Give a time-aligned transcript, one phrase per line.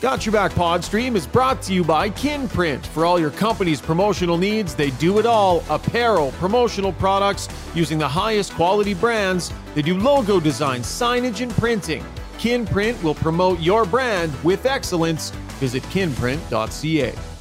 [0.00, 2.86] Got Your Back Podstream is brought to you by Kinprint.
[2.86, 8.08] For all your company's promotional needs, they do it all apparel, promotional products using the
[8.08, 9.52] highest quality brands.
[9.74, 12.02] They do logo design, signage, and printing.
[12.38, 15.32] Kinprint will promote your brand with excellence.
[15.60, 17.39] Visit kinprint.ca.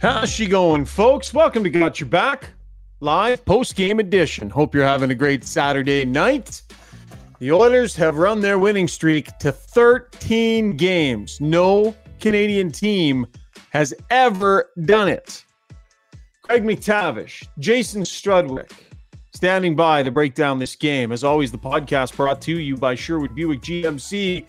[0.00, 1.34] How's she going, folks?
[1.34, 2.50] Welcome to Got Your Back
[3.00, 4.48] live post game edition.
[4.48, 6.62] Hope you're having a great Saturday night.
[7.40, 11.40] The Oilers have run their winning streak to 13 games.
[11.40, 13.26] No Canadian team
[13.70, 15.44] has ever done it.
[16.42, 18.70] Craig MacTavish, Jason Strudwick,
[19.34, 21.10] standing by to break down this game.
[21.10, 24.46] As always, the podcast brought to you by Sherwood Buick GMC,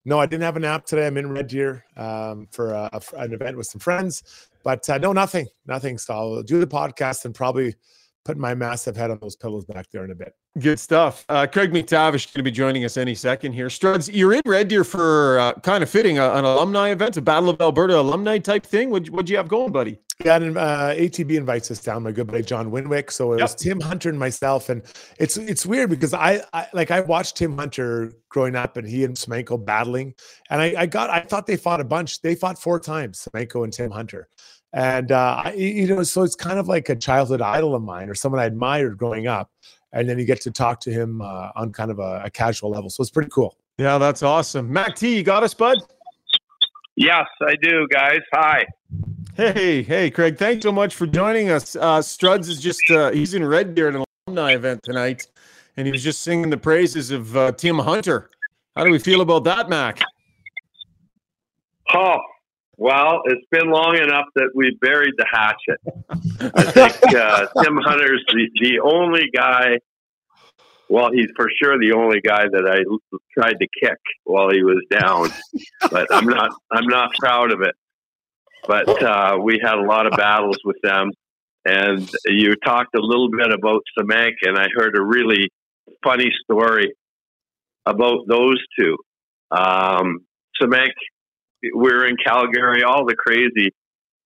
[0.03, 1.05] No, I didn't have a nap today.
[1.05, 4.23] I'm in Red Deer um, for a, a, an event with some friends.
[4.63, 5.97] But uh, no, nothing, nothing.
[5.97, 7.75] So I'll do the podcast and probably
[8.23, 10.33] put my massive head on those pillows back there in a bit.
[10.59, 11.25] Good stuff.
[11.29, 13.67] Uh, Craig MacTavish going to be joining us any second here.
[13.67, 17.21] Struds, you're in Red Deer for uh, kind of fitting uh, an alumni event, a
[17.21, 18.89] Battle of Alberta alumni type thing.
[18.89, 19.97] What what'd you have going, buddy?
[20.25, 22.03] Yeah, and uh, ATB invites us down.
[22.03, 23.11] My good buddy John Winwick.
[23.11, 23.45] So it yep.
[23.45, 24.83] was Tim Hunter and myself, and
[25.19, 29.03] it's it's weird because I, I like I watched Tim Hunter growing up, and he
[29.03, 30.13] and Semenko battling,
[30.49, 32.21] and I, I got I thought they fought a bunch.
[32.21, 34.27] They fought four times, Semenko and Tim Hunter,
[34.73, 38.09] and uh, I, you know, so it's kind of like a childhood idol of mine
[38.09, 39.51] or someone I admired growing up.
[39.93, 42.69] And then you get to talk to him uh, on kind of a, a, casual
[42.69, 42.89] level.
[42.89, 43.57] So it's pretty cool.
[43.77, 44.71] Yeah, that's awesome.
[44.71, 45.79] Mac T, you got us, bud?
[46.95, 48.21] Yes, I do, guys.
[48.33, 48.65] Hi.
[49.35, 50.37] Hey, hey, Craig.
[50.37, 51.75] Thanks so much for joining us.
[51.75, 55.27] Uh, Struds is just, uh, he's in Red Deer at an alumni event tonight,
[55.75, 58.29] and he was just singing the praises of uh, Tim Hunter.
[58.77, 59.99] How do we feel about that, Mac?
[61.93, 62.17] Oh,
[62.81, 65.79] well, it's been long enough that we buried the hatchet.
[66.55, 69.77] I think uh, Tim Hunter's the, the only guy.
[70.89, 72.79] Well, he's for sure the only guy that I
[73.39, 75.29] tried to kick while he was down,
[75.91, 76.53] but I'm not.
[76.71, 77.75] I'm not proud of it.
[78.67, 81.11] But uh, we had a lot of battles with them,
[81.63, 85.51] and you talked a little bit about Semenk, and I heard a really
[86.03, 86.93] funny story
[87.85, 88.97] about those two.
[89.51, 90.25] Um,
[90.59, 90.93] Semenk
[91.63, 92.83] we were in Calgary.
[92.83, 93.73] All the crazy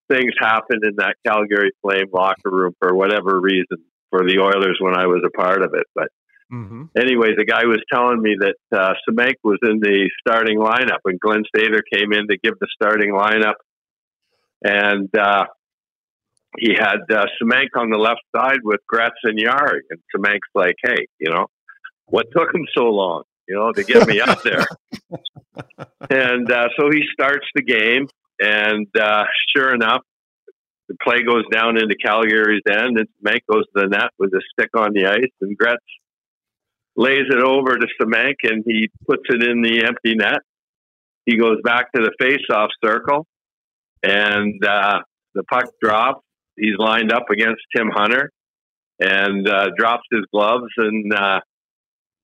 [0.09, 3.78] things happened in that Calgary Flame locker room for whatever reason
[4.09, 5.85] for the Oilers when I was a part of it.
[5.94, 6.09] But
[6.51, 6.84] mm-hmm.
[6.97, 11.18] anyway, the guy was telling me that uh, Semenk was in the starting lineup when
[11.19, 13.56] Glenn Sather came in to give the starting lineup,
[14.63, 15.45] and uh,
[16.57, 20.75] he had uh, Semenk on the left side with Gretz and Yarg, and Semenk's like,
[20.84, 21.47] "Hey, you know,
[22.06, 24.66] what took him so long?" You know, to get me out there.
[26.09, 28.07] and uh, so he starts the game,
[28.39, 29.24] and uh,
[29.56, 30.01] sure enough,
[30.88, 34.42] the play goes down into Calgary's end, and Semenk goes to the net with a
[34.53, 35.77] stick on the ice, and Gretz
[36.95, 40.39] lays it over to Semenk, and he puts it in the empty net.
[41.25, 43.25] He goes back to the face-off circle,
[44.03, 45.00] and uh,
[45.33, 46.21] the puck drops.
[46.56, 48.31] He's lined up against Tim Hunter,
[49.00, 51.39] and uh, drops his gloves, and uh,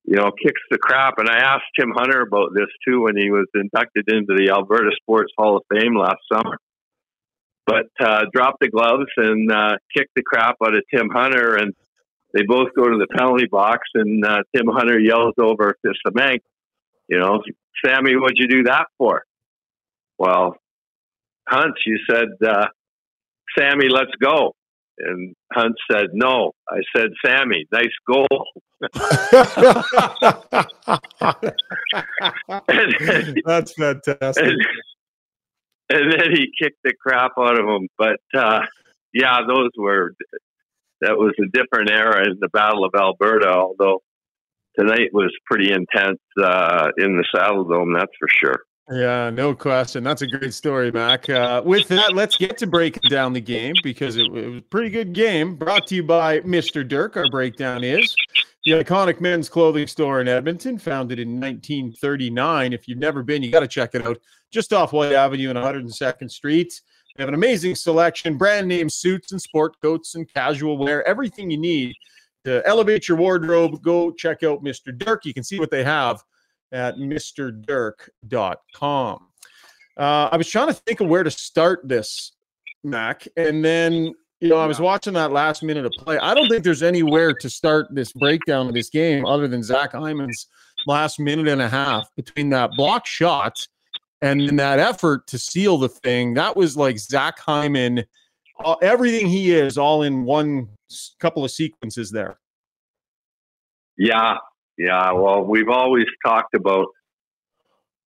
[0.04, 1.14] you know, kicks the crap.
[1.18, 4.90] And I asked Tim Hunter about this too when he was inducted into the Alberta
[5.00, 6.58] Sports Hall of Fame last summer.
[7.64, 11.72] But uh, dropped the gloves and uh, kicked the crap out of Tim Hunter, and
[12.34, 13.86] they both go to the penalty box.
[13.94, 16.40] And uh, Tim Hunter yells over to Semenk,
[17.08, 17.40] you know,
[17.84, 19.22] Sammy, what'd you do that for?
[20.18, 20.56] Well,
[21.48, 22.66] Hunt, you said, uh,
[23.58, 24.54] Sammy, let's go.
[24.98, 26.52] And Hunt said, no.
[26.68, 28.26] I said, Sammy, nice goal.
[33.46, 34.44] That's fantastic.
[34.44, 34.60] And,
[35.88, 37.88] and, then he kicked the crap out of him.
[37.98, 38.60] But uh,
[39.12, 40.14] yeah, those were,
[41.00, 44.00] that was a different era in the Battle of Alberta, although
[44.78, 48.62] tonight was pretty intense uh, in the Saddledome, that's for sure.
[48.90, 50.02] Yeah, no question.
[50.02, 51.30] That's a great story, Mac.
[51.30, 54.62] Uh, with that, let's get to breaking down the game because it, it, was a
[54.62, 55.54] pretty good game.
[55.54, 56.86] Brought to you by Mr.
[56.86, 57.16] Dirk.
[57.16, 58.14] Our breakdown is
[58.64, 62.72] the iconic men's clothing store in Edmonton, founded in 1939.
[62.72, 64.18] If you've never been, you got to check it out.
[64.50, 66.80] Just off White Avenue and 102nd Street.
[67.16, 71.50] They have an amazing selection, brand name suits and sport coats and casual wear, everything
[71.50, 71.94] you need
[72.44, 73.80] to elevate your wardrobe.
[73.80, 74.96] Go check out Mr.
[74.96, 75.24] Dirk.
[75.24, 76.22] You can see what they have
[76.72, 78.08] at mrdirk.com.
[79.96, 82.32] Uh, I was trying to think of where to start this,
[82.82, 86.18] Mac, and then you know I was watching that last minute of play.
[86.18, 89.92] I don't think there's anywhere to start this breakdown of this game other than Zach
[89.92, 90.46] Hyman's
[90.86, 93.66] last minute and a half between that block shot
[94.22, 96.34] and then that effort to seal the thing.
[96.34, 98.04] That was like Zach Hyman,
[98.64, 100.68] uh, everything he is, all in one
[101.20, 102.38] couple of sequences there.
[103.98, 104.36] Yeah,
[104.78, 106.86] yeah, well, we've always talked about,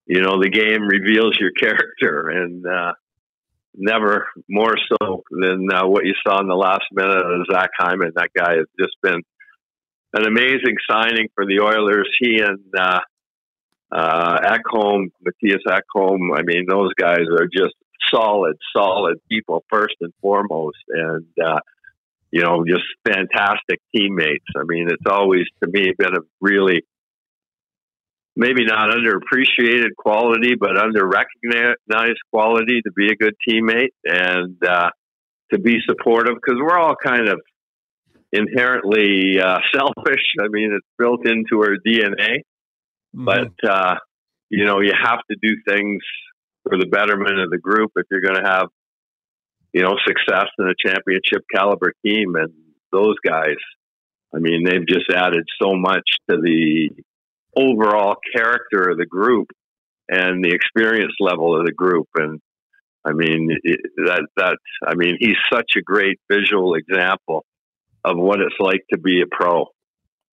[0.07, 2.93] you know, the game reveals your character, and uh,
[3.75, 8.13] never more so than uh, what you saw in the last minute of Zach Hyman.
[8.15, 9.23] That guy has just been
[10.15, 12.09] an amazing signing for the Oilers.
[12.21, 13.01] He and uh,
[13.93, 17.75] uh, Ekholm, Mattias Ekholm, I mean, those guys are just
[18.13, 21.61] solid, solid people first and foremost, and uh,
[22.31, 24.45] you know, just fantastic teammates.
[24.57, 26.83] I mean, it's always to me been a really
[28.37, 34.91] maybe not underappreciated quality, but under recognized quality to be a good teammate and uh,
[35.53, 37.41] to be supportive because we're all kind of
[38.33, 40.25] inherently uh, selfish.
[40.41, 42.43] I mean, it's built into our DNA,
[43.15, 43.25] mm-hmm.
[43.25, 43.95] but uh,
[44.51, 46.03] you know, you have to do things
[46.65, 48.69] for the betterment of the group if you're going to have
[49.77, 52.35] you know, success in a championship caliber team.
[52.35, 52.51] And
[52.93, 53.59] those guys,
[54.35, 56.89] I mean, they've just added so much to the
[57.55, 59.49] overall character of the group
[60.09, 62.07] and the experience level of the group.
[62.15, 62.41] And
[63.05, 63.51] I mean,
[63.99, 64.57] that, that,
[64.87, 67.45] I mean, he's such a great visual example
[68.03, 69.67] of what it's like to be a pro.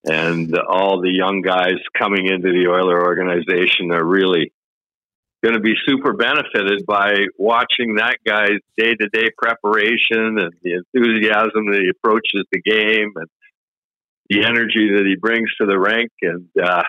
[0.10, 4.54] And all the young guys coming into the Oiler organization are really
[5.44, 10.82] going to be super benefited by watching that guy's day to day preparation and the
[10.94, 13.28] enthusiasm that he approaches the game and
[14.30, 16.12] the energy that he brings to the rink.
[16.22, 16.84] And, uh,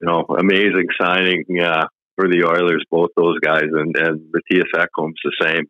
[0.00, 5.20] you know, amazing signing uh, for the Oilers, both those guys, and, and Mattias Ekholm's
[5.24, 5.66] the same.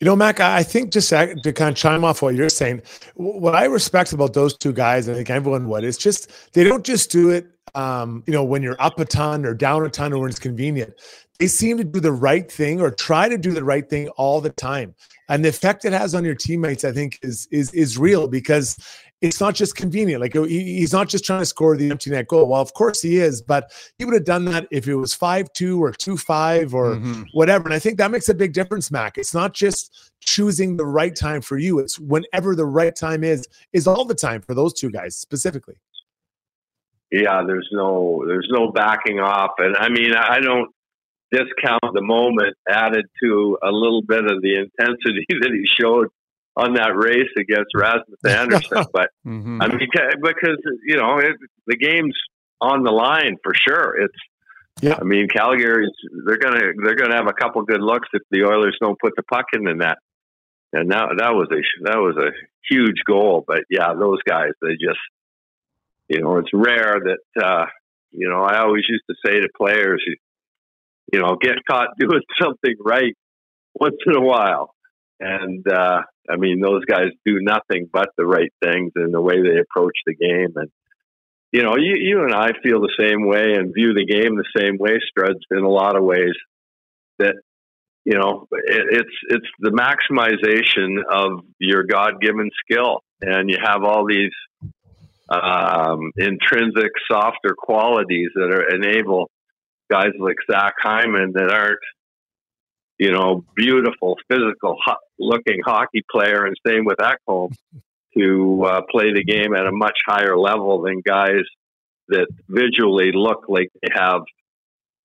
[0.00, 2.80] You know, Mac, I think just to kind of chime off what you're saying,
[3.14, 6.84] what I respect about those two guys, I think everyone would, is just they don't
[6.84, 10.12] just do it um, you know, when you're up a ton or down a ton
[10.12, 10.94] or when it's convenient.
[11.38, 14.40] They seem to do the right thing or try to do the right thing all
[14.40, 14.94] the time.
[15.28, 18.76] And the effect it has on your teammates, I think, is is is real because
[19.20, 20.20] it's not just convenient.
[20.20, 22.48] Like he's not just trying to score the empty net goal.
[22.48, 25.52] Well, of course he is, but he would have done that if it was five
[25.52, 27.22] two or two five or mm-hmm.
[27.32, 27.64] whatever.
[27.64, 29.18] And I think that makes a big difference, Mac.
[29.18, 31.78] It's not just choosing the right time for you.
[31.78, 35.76] It's whenever the right time is, is all the time for those two guys specifically
[37.10, 40.70] yeah, there's no there's no backing off, and I mean I don't
[41.32, 46.08] discount the moment added to a little bit of the intensity that he showed
[46.56, 48.84] on that race against Rasmus Andersson.
[48.92, 49.62] but mm-hmm.
[49.62, 49.88] I mean
[50.22, 52.16] because you know it, the game's
[52.60, 53.96] on the line for sure.
[54.02, 54.14] It's
[54.82, 54.98] yeah.
[55.00, 55.90] I mean Calgary's
[56.26, 59.22] they're gonna they're gonna have a couple good looks if the Oilers don't put the
[59.22, 59.98] puck in the net.
[60.72, 62.30] And that that was a that was a
[62.70, 63.44] huge goal.
[63.46, 65.00] But yeah, those guys they just
[66.10, 67.66] you know, it's rare that, uh,
[68.10, 70.02] you know, I always used to say to players,
[71.12, 73.16] you know, get caught doing something right
[73.74, 74.74] once in a while.
[75.20, 76.00] And, uh,
[76.30, 79.96] I mean, those guys do nothing but the right things in the way they approach
[80.06, 80.54] the game.
[80.56, 80.70] And,
[81.52, 84.44] you know, you, you and I feel the same way and view the game the
[84.56, 86.34] same way, Struds, in a lot of ways
[87.18, 87.34] that,
[88.06, 93.02] you know, it, it's, it's the maximization of your God given skill.
[93.20, 94.32] And you have all these
[95.28, 99.30] um, intrinsic softer qualities that are enable
[99.90, 101.78] guys like Zach Hyman that aren't,
[103.00, 104.76] you know, beautiful, physical
[105.18, 107.50] looking hockey player, and same with Ekholm,
[108.18, 111.44] to uh, play the game at a much higher level than guys
[112.08, 114.20] that visually look like they have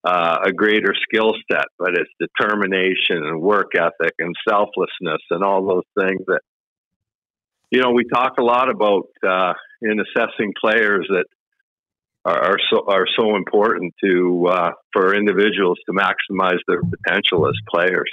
[0.03, 5.65] uh, a greater skill set, but it's determination and work ethic and selflessness and all
[5.65, 6.41] those things that
[7.71, 11.25] you know we talk a lot about uh, in assessing players that
[12.25, 17.55] are, are so are so important to uh, for individuals to maximize their potential as
[17.69, 18.09] players.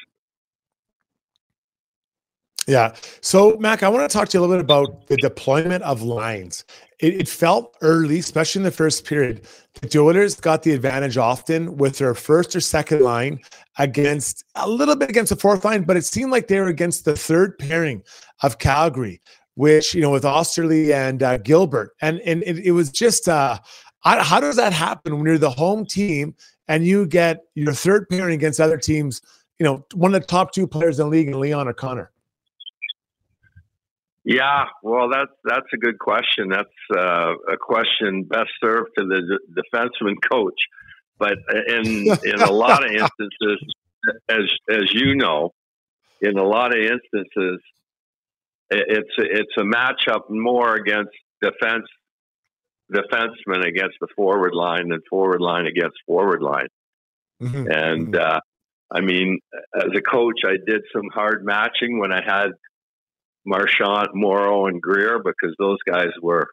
[2.69, 2.95] Yeah.
[3.21, 6.03] So, Mac, I want to talk to you a little bit about the deployment of
[6.03, 6.65] lines.
[7.01, 9.49] It, it felt early, especially in the first period,
[9.81, 13.41] the Oilers got the advantage often with their first or second line
[13.79, 17.05] against a little bit against the fourth line, but it seemed like they were against
[17.05, 18.03] the third pairing
[18.45, 19.21] of Calgary,
[19.55, 21.91] which, you know, with Oesterle and uh, Gilbert.
[22.01, 23.59] And, and it, it was just, uh,
[24.03, 26.35] how does that happen when you're the home team
[26.69, 29.23] and you get your third pairing against other teams?
[29.59, 32.11] You know, one of the top two players in the league, Leon O'Connor.
[34.25, 36.49] Yeah, well, that's that's a good question.
[36.49, 40.61] That's uh, a question best served to the d- defenseman coach.
[41.19, 43.75] But in in a lot of instances,
[44.29, 45.53] as as you know,
[46.21, 47.61] in a lot of instances,
[48.71, 51.87] it's it's a matchup more against defense
[52.93, 56.69] defenseman against the forward line than forward line against forward line.
[57.43, 57.67] Mm-hmm.
[57.71, 58.37] And mm-hmm.
[58.37, 58.41] uh,
[58.93, 59.41] I mean,
[59.75, 62.51] as a coach, I did some hard matching when I had
[63.45, 66.49] Marchant, Moreau, and Grier because those guys were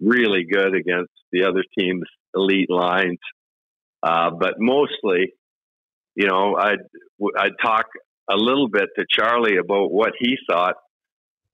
[0.00, 3.18] really good against the other team's elite lines.
[4.02, 5.32] Uh, but mostly,
[6.14, 6.80] you know, I'd
[7.38, 7.86] I'd talk
[8.30, 10.74] a little bit to Charlie about what he thought,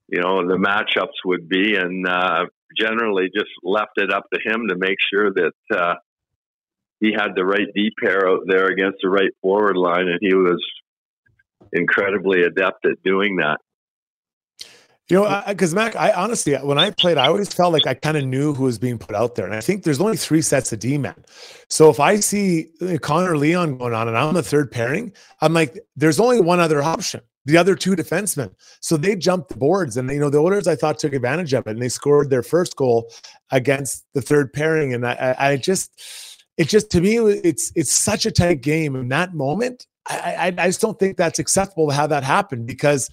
[0.09, 4.69] you know, the matchups would be, and uh, generally just left it up to him
[4.69, 5.95] to make sure that uh,
[7.01, 10.35] he had the right D pair out there against the right forward line, and he
[10.35, 10.63] was
[11.73, 13.59] incredibly adept at doing that.
[15.09, 18.19] You know, because Mac, I honestly, when I played, I always felt like I kind
[18.19, 20.71] of knew who was being put out there, and I think there's only three sets
[20.71, 21.15] of D men.
[21.71, 25.55] So if I see uh, Connor Leon going on, and I'm the third pairing, I'm
[25.55, 28.55] like, there's only one other option: the other two defensemen.
[28.81, 31.67] So they jumped the boards, and you know, the Oilers I thought took advantage of
[31.67, 33.11] it, and they scored their first goal
[33.51, 35.91] against the third pairing, and I, I just,
[36.59, 39.87] it just to me, it's it's such a tight game in that moment.
[40.09, 43.11] I, I, I just don't think that's acceptable to have that happen because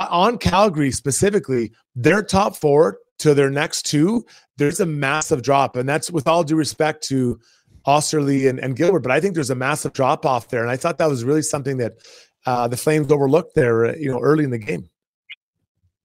[0.00, 4.24] on Calgary specifically, their top four to their next two,
[4.56, 5.76] there's a massive drop.
[5.76, 7.38] And that's with all due respect to
[7.86, 10.62] Oesterle and, and Gilbert, but I think there's a massive drop off there.
[10.62, 11.94] And I thought that was really something that
[12.46, 14.88] uh, the Flames overlooked there, uh, you know, early in the game.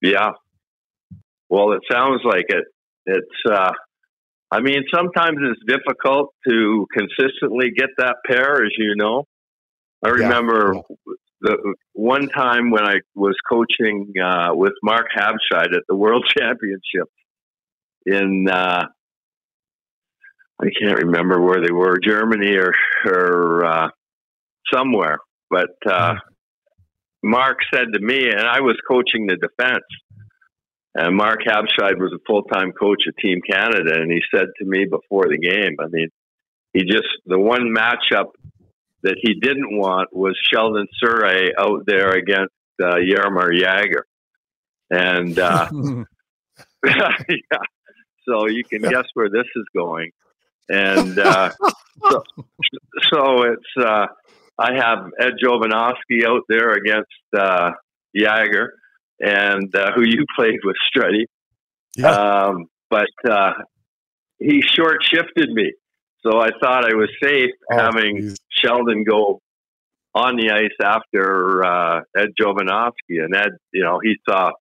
[0.02, 0.32] Yeah.
[1.50, 2.66] Well, it sounds like it.
[3.06, 3.72] It's, uh,
[4.52, 9.26] I mean, sometimes it's difficult to consistently get that pair, as you know.
[10.04, 15.84] I remember yeah the one time when I was coaching uh, with Mark Habscheid at
[15.88, 17.10] the World Championship
[18.06, 18.86] in uh,
[20.62, 22.74] I can't remember where they were, Germany or
[23.06, 23.90] or uh,
[24.74, 25.20] somewhere,
[25.50, 26.16] but uh,
[27.24, 29.86] Mark said to me, and I was coaching the defense.
[30.96, 34.66] And Mark Habscheid was a full time coach of Team Canada, and he said to
[34.66, 36.10] me before the game, I mean,
[36.74, 38.32] he just the one matchup
[39.04, 44.02] that he didn't want was Sheldon Souray out there against uh, Jaromir Jagr.
[44.90, 45.70] And uh,
[46.86, 47.58] yeah,
[48.28, 50.12] so you can guess where this is going.
[50.70, 51.52] And uh,
[52.10, 52.24] so,
[53.12, 54.08] so it's uh,
[54.60, 57.72] I have Ed Jovanovski out there against uh,
[58.16, 58.68] Jagr,
[59.20, 61.26] and uh, who you played with Strutty.
[61.96, 62.10] Yeah.
[62.12, 63.54] Um, but uh,
[64.40, 65.74] he short shifted me.
[66.26, 68.38] So I thought I was safe oh, having geez.
[68.50, 69.40] Sheldon go
[70.14, 74.52] on the ice after uh, Ed Jovanovski, and Ed, you know, he saw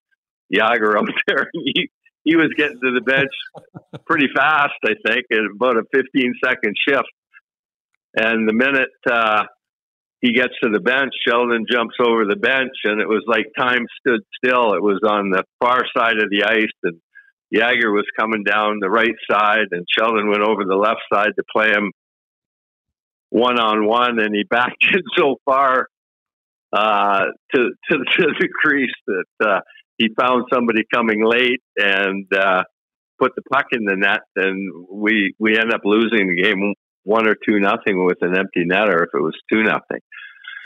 [0.53, 1.49] Jagr up there.
[1.53, 1.89] And he
[2.23, 3.31] he was getting to the bench
[4.05, 7.09] pretty fast, I think, in about a 15 second shift.
[8.15, 9.43] And the minute uh,
[10.21, 13.85] he gets to the bench, Sheldon jumps over the bench, and it was like time
[13.99, 14.73] stood still.
[14.73, 16.99] It was on the far side of the ice, and
[17.53, 21.43] Jagr was coming down the right side, and Sheldon went over the left side to
[21.55, 21.91] play him
[23.29, 25.87] one on one, and he backed in so far
[26.73, 29.59] uh, to, to, to the crease that uh,
[29.97, 32.63] he found somebody coming late and uh,
[33.19, 36.73] put the puck in the net, and we we end up losing the game
[37.09, 40.01] one or two nothing with an empty netter if it was two nothing.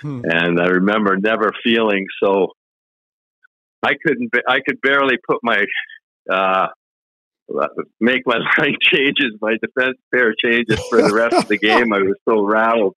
[0.01, 0.21] Hmm.
[0.25, 2.49] And I remember never feeling so.
[3.81, 4.29] I couldn't.
[4.47, 5.63] I could barely put my
[6.29, 6.67] uh,
[7.99, 11.93] make my line changes, my defense pair changes for the rest of the game.
[11.93, 12.95] I was so rattled.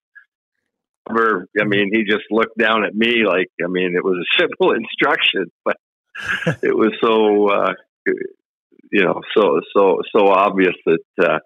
[1.09, 4.73] I mean, he just looked down at me like, I mean, it was a simple
[4.73, 5.77] instruction, but
[6.61, 7.73] it was so, uh,
[8.91, 11.39] you know, so so so obvious that uh,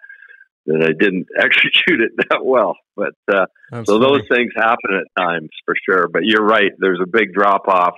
[0.66, 2.76] that I didn't execute it that well.
[2.96, 3.46] But uh,
[3.84, 6.08] so those things happen at times for sure.
[6.08, 6.72] But you're right.
[6.78, 7.96] There's a big drop off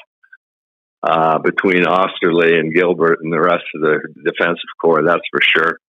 [1.04, 5.04] uh, between Oesterle and Gilbert and the rest of the defensive corps.
[5.06, 5.80] That's for sure.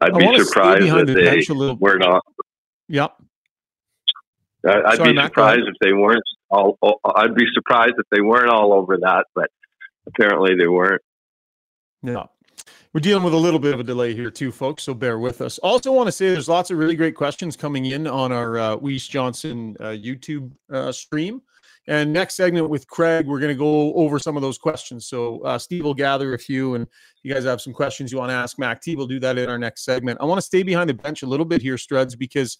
[0.00, 2.22] I'd I be surprised if they were not.
[2.88, 3.14] Yep.
[4.68, 6.76] I'd Sorry, be surprised Matt, if they weren't all.
[7.14, 9.48] I'd be surprised if they weren't all over that, but
[10.06, 11.02] apparently they weren't.
[12.02, 12.24] Yeah.
[12.96, 14.82] We're dealing with a little bit of a delay here, too, folks.
[14.82, 15.58] So bear with us.
[15.58, 18.76] Also, want to say there's lots of really great questions coming in on our uh,
[18.76, 21.42] Weiss Johnson uh, YouTube uh, stream.
[21.88, 25.08] And next segment with Craig, we're going to go over some of those questions.
[25.08, 26.86] So uh, Steve will gather a few, and
[27.22, 28.96] you guys have some questions you want to ask Mac T.
[28.96, 30.18] We'll do that in our next segment.
[30.22, 32.56] I want to stay behind the bench a little bit here, Struds, because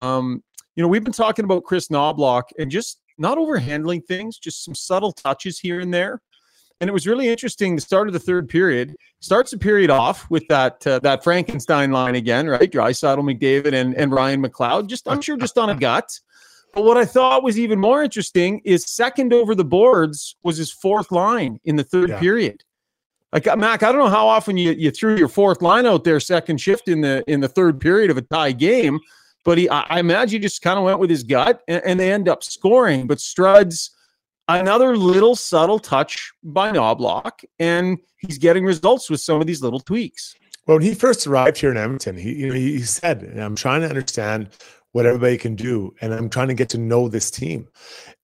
[0.00, 0.42] um,
[0.76, 4.74] you know we've been talking about Chris Knoblauch and just not overhandling things, just some
[4.74, 6.22] subtle touches here and there.
[6.80, 7.76] And it was really interesting.
[7.76, 11.92] The start of the third period starts the period off with that uh, that Frankenstein
[11.92, 12.70] line again, right?
[12.70, 14.88] Draisaitl, McDavid, and and Ryan McLeod.
[14.88, 16.18] Just I'm sure just on a gut.
[16.74, 20.72] But what I thought was even more interesting is second over the boards was his
[20.72, 22.18] fourth line in the third yeah.
[22.18, 22.64] period.
[23.32, 26.04] Like uh, Mac, I don't know how often you, you threw your fourth line out
[26.04, 28.98] there, second shift in the in the third period of a tie game,
[29.44, 32.12] but he I, imagine he just kind of went with his gut and, and they
[32.12, 33.06] end up scoring.
[33.06, 33.90] But Struds
[34.48, 39.80] another little subtle touch by Knoblauch, and he's getting results with some of these little
[39.80, 40.34] tweaks.
[40.66, 43.82] Well, when he first arrived here in Edmonton, he you know, he said, "I'm trying
[43.82, 44.48] to understand
[44.92, 47.68] what everybody can do, and I'm trying to get to know this team."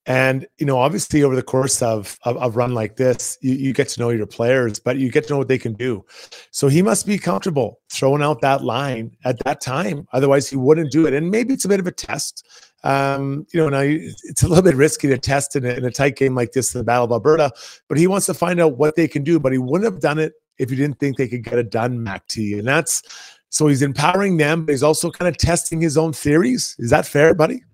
[0.06, 3.72] And you know, obviously, over the course of of, of run like this, you, you
[3.72, 6.04] get to know your players, but you get to know what they can do.
[6.50, 10.06] So he must be comfortable throwing out that line at that time.
[10.12, 11.12] Otherwise, he wouldn't do it.
[11.12, 12.48] And maybe it's a bit of a test
[12.82, 15.90] um, you know, now it's a little bit risky to test in a, in a
[15.90, 17.52] tight game like this in the Battle of Alberta,
[17.88, 19.38] but he wants to find out what they can do.
[19.38, 22.02] But he wouldn't have done it if he didn't think they could get it done,
[22.02, 22.58] Mac T.
[22.58, 23.02] And that's
[23.50, 26.76] so he's empowering them, but he's also kind of testing his own theories.
[26.78, 27.64] Is that fair, buddy?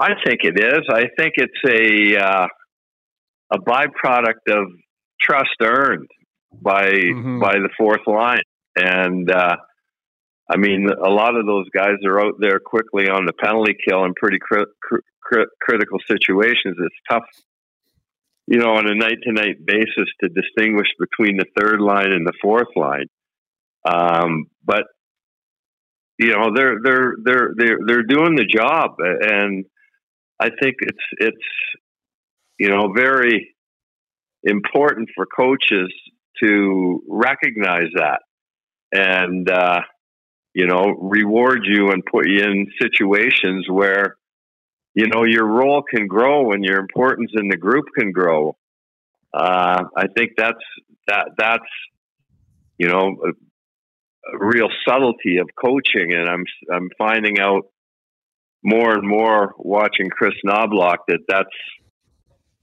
[0.00, 0.84] I think it is.
[0.90, 2.46] I think it's a uh,
[3.52, 4.72] a byproduct of
[5.20, 6.08] trust earned
[6.52, 7.40] by mm-hmm.
[7.40, 8.42] by the fourth line,
[8.76, 9.56] and uh,
[10.50, 14.04] I mean, a lot of those guys are out there quickly on the penalty kill
[14.04, 14.64] in pretty cri-
[15.20, 16.76] cri- critical situations.
[16.78, 17.24] It's tough,
[18.46, 22.26] you know, on a night to night basis to distinguish between the third line and
[22.26, 23.06] the fourth line.
[23.84, 24.84] Um, but
[26.18, 29.66] you know, they're they're they're they're they're doing the job, and
[30.40, 31.46] I think it's it's
[32.58, 33.54] you know very
[34.44, 35.92] important for coaches
[36.42, 38.20] to recognize that
[38.92, 39.50] and.
[39.50, 39.80] Uh,
[40.58, 44.16] you know, reward you and put you in situations where,
[44.92, 48.56] you know, your role can grow and your importance in the group can grow.
[49.32, 50.64] Uh, I think that's
[51.06, 51.68] that that's
[52.76, 57.66] you know a, real subtlety of coaching, and I'm I'm finding out
[58.62, 61.48] more and more watching Chris Knoblauch that that's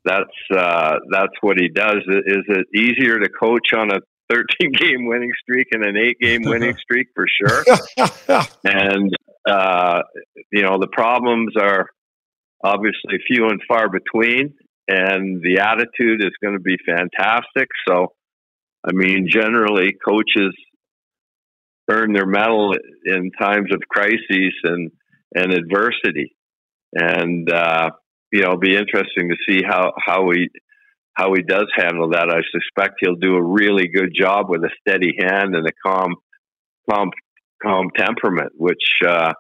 [0.04, 2.04] that's uh, that's what he does.
[2.08, 6.44] Is it easier to coach on a 13 game winning streak and an eight game
[6.44, 7.64] winning streak for sure.
[8.64, 9.14] and,
[9.48, 10.02] uh,
[10.52, 11.90] you know, the problems are
[12.64, 14.54] obviously few and far between,
[14.88, 17.70] and the attitude is going to be fantastic.
[17.88, 18.14] So,
[18.88, 20.54] I mean, generally, coaches
[21.90, 22.74] earn their medal
[23.06, 24.92] in times of crises and,
[25.36, 26.36] and adversity.
[26.94, 27.92] And, uh,
[28.32, 30.50] you know, it'll be interesting to see how, how we
[31.16, 32.30] how he does handle that.
[32.30, 36.16] I suspect he'll do a really good job with a steady hand and a calm,
[36.90, 37.12] calm,
[37.64, 38.52] calm temperament.
[38.56, 39.34] Which, uh,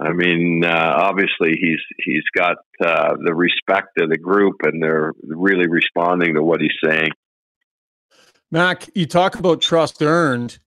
[0.00, 5.12] I mean, uh, obviously he's he's got uh, the respect of the group, and they're
[5.22, 7.10] really responding to what he's saying.
[8.50, 10.58] Mac, you talk about trust earned.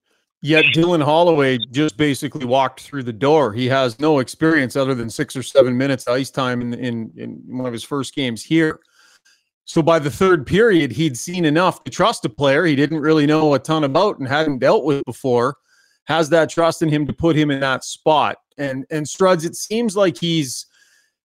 [0.45, 3.51] Yet Dylan Holloway just basically walked through the door.
[3.51, 7.41] He has no experience other than six or seven minutes ice time in, in, in
[7.47, 8.79] one of his first games here.
[9.63, 13.25] So by the third period, he'd seen enough to trust a player he didn't really
[13.25, 15.57] know a ton about and hadn't dealt with before.
[16.03, 18.37] Has that trust in him to put him in that spot.
[18.59, 20.67] And and Struds, it seems like he's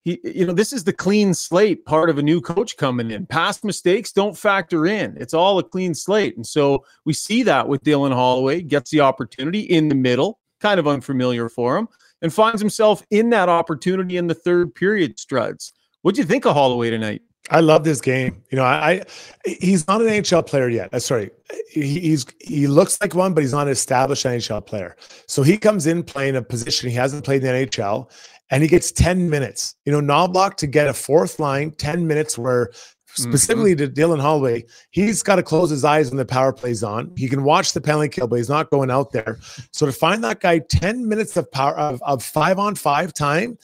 [0.05, 3.27] he you know this is the clean slate part of a new coach coming in.
[3.27, 5.17] Past mistakes don't factor in.
[5.19, 6.37] It's all a clean slate.
[6.37, 10.81] And so we see that with Dylan Holloway gets the opportunity in the middle, kind
[10.81, 11.88] of unfamiliar for him,
[12.21, 15.17] and finds himself in that opportunity in the third period.
[15.17, 17.23] Struds, what do you think of Holloway tonight?
[17.51, 18.43] I love this game.
[18.51, 19.03] You know, I, I
[19.45, 20.91] he's not an NHL player yet.
[20.93, 21.31] Uh, sorry,
[21.69, 24.97] he, he's he looks like one, but he's not an established NHL player.
[25.27, 28.11] So he comes in playing a position he hasn't played in the NHL,
[28.53, 29.75] and he gets ten minutes.
[29.85, 32.71] You know, Knoblauch to get a fourth line, ten minutes where
[33.15, 33.93] specifically mm-hmm.
[33.93, 37.12] to Dylan Holloway, he's got to close his eyes when the power plays on.
[37.17, 39.38] He can watch the penalty kill, but he's not going out there.
[39.73, 43.59] So to find that guy 10 minutes of power of, of five on five time,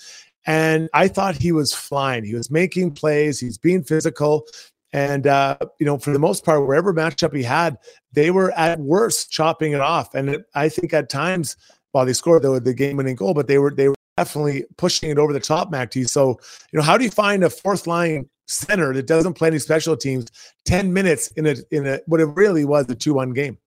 [0.47, 2.25] and I thought he was flying.
[2.25, 4.47] He was making plays, he's being physical.
[4.93, 7.77] And uh, you know, for the most part, wherever matchup he had,
[8.13, 10.15] they were at worst chopping it off.
[10.15, 11.57] And it, I think at times,
[11.93, 15.19] while they scored the, the game-winning goal, but they were they were definitely pushing it
[15.19, 16.41] over the top, Mac So,
[16.73, 19.97] you know, how do you find a fourth line center that doesn't play any special
[19.97, 20.27] teams
[20.65, 23.59] 10 minutes in a in a what it really was a 2-1 game?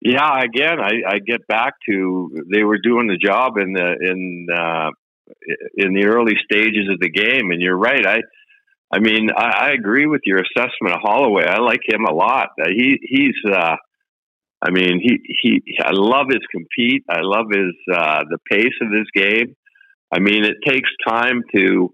[0.00, 4.46] Yeah, again, I, I get back to they were doing the job in the in
[4.54, 4.90] uh,
[5.76, 8.04] in the early stages of the game, and you're right.
[8.04, 8.18] I
[8.92, 11.46] I mean, I, I agree with your assessment of Holloway.
[11.46, 12.48] I like him a lot.
[12.68, 13.76] He he's uh,
[14.64, 15.62] I mean, he he.
[15.82, 17.04] I love his compete.
[17.08, 19.54] I love his uh, the pace of his game.
[20.10, 21.92] I mean, it takes time to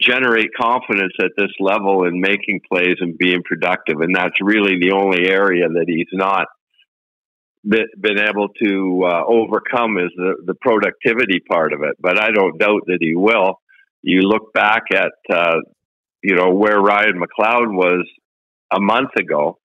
[0.00, 4.92] generate confidence at this level in making plays and being productive, and that's really the
[4.92, 6.46] only area that he's not
[7.64, 11.96] been able to uh, overcome is the, the productivity part of it.
[11.98, 13.60] But I don't doubt that he will.
[14.02, 15.56] You look back at uh,
[16.22, 18.06] you know where Ryan McLeod was
[18.72, 19.58] a month ago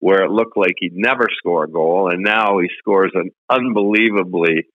[0.00, 4.66] where it looked like he'd never score a goal, and now he scores an unbelievably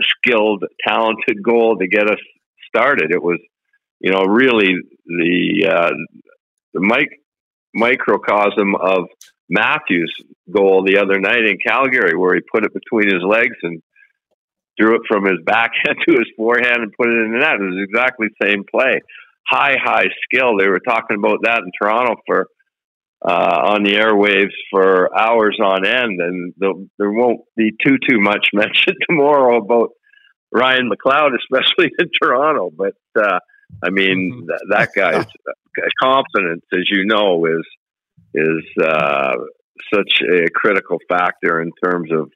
[0.00, 2.18] skilled, talented goal to get us
[2.66, 3.10] started.
[3.10, 3.38] It was,
[4.00, 4.74] you know, really
[5.06, 5.90] the uh,
[6.74, 7.20] the mic-
[7.74, 9.06] microcosm of
[9.48, 10.14] Matthews'
[10.50, 13.82] goal the other night in Calgary, where he put it between his legs and
[14.78, 17.60] drew it from his backhand to his forehand and put it in the net.
[17.60, 19.00] It was exactly the same play.
[19.46, 20.58] High, high skill.
[20.58, 22.48] They were talking about that in Toronto for
[23.22, 28.48] uh, on the airwaves for hours on end, and there won't be too too much
[28.52, 29.90] mention tomorrow about
[30.52, 32.70] Ryan McLeod, especially in Toronto.
[32.76, 33.40] But uh,
[33.82, 34.48] I mean, mm-hmm.
[34.48, 35.26] th- that guy's
[36.02, 37.66] confidence, as you know, is
[38.34, 39.34] is uh,
[39.92, 42.30] such a critical factor in terms of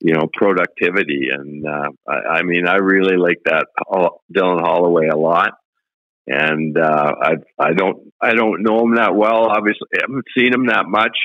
[0.00, 1.28] you know productivity.
[1.32, 3.66] And uh, I, I mean, I really like that
[4.34, 5.52] Dylan Holloway a lot
[6.30, 9.50] and uh, I I don't I don't know him that well.
[9.50, 11.16] Obviously, I haven't seen him that much,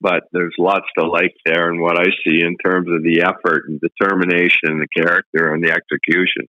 [0.00, 3.64] but there's lots to like there in what I see in terms of the effort
[3.68, 6.46] and determination and the character and the execution.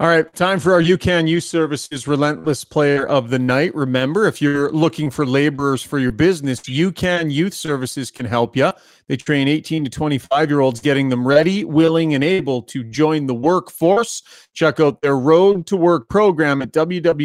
[0.00, 3.74] All right, time for our YOUCAN Youth Services Relentless Player of the Night.
[3.74, 8.72] Remember, if you're looking for laborers for your business, YOUCAN Youth Services can help you.
[9.08, 13.26] They train 18 to 25 year olds, getting them ready, willing, and able to join
[13.26, 14.22] the workforce.
[14.54, 17.24] Check out their Road to Work program at www.ucan.ca.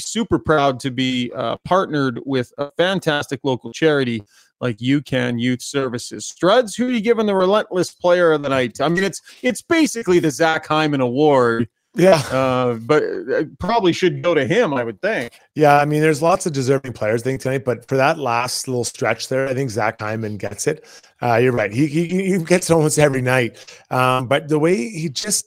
[0.00, 4.20] Super proud to be uh, partnered with a fantastic local charity
[4.64, 6.24] like YOUCAN Youth Services.
[6.24, 8.80] Struds, who are you giving the relentless player of the night?
[8.80, 11.68] I mean, it's it's basically the Zach Hyman Award.
[11.96, 15.38] Yeah, uh, but uh, probably should go to him, I would think.
[15.54, 18.66] Yeah, I mean, there's lots of deserving players, I think tonight, but for that last
[18.66, 20.84] little stretch there, I think Zach Hyman gets it.
[21.22, 23.64] Uh, you're right; he, he he gets it almost every night.
[23.90, 25.46] Um, but the way he just,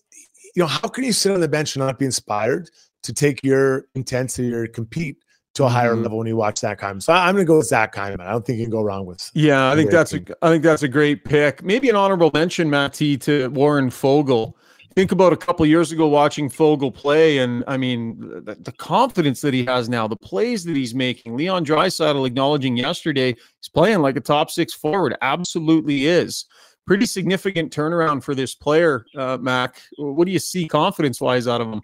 [0.55, 2.69] you know, how can you sit on the bench and not be inspired
[3.03, 5.17] to take your intensity or compete
[5.57, 6.03] to a higher mm-hmm.
[6.03, 7.01] level when you watch Zach Hyman.
[7.01, 8.21] So I'm going to go with Zach Hyman.
[8.21, 9.29] I don't think you can go wrong with.
[9.33, 10.25] Yeah, I think that's team.
[10.29, 11.63] a I think that's a great pick.
[11.63, 14.53] Maybe an honorable mention, Mac T, to Warren Foegele.
[14.95, 19.41] Think about a couple years ago watching Foegele play, and I mean the, the, confidence
[19.41, 21.37] that he has now, the plays that he's making.
[21.37, 25.15] Leon Draisaitl acknowledging yesterday he's playing like a top six forward.
[25.21, 26.45] Absolutely is.
[26.87, 29.81] Pretty significant turnaround for this player, uh, Mac.
[29.97, 31.81] What do you see confidence wise out of him?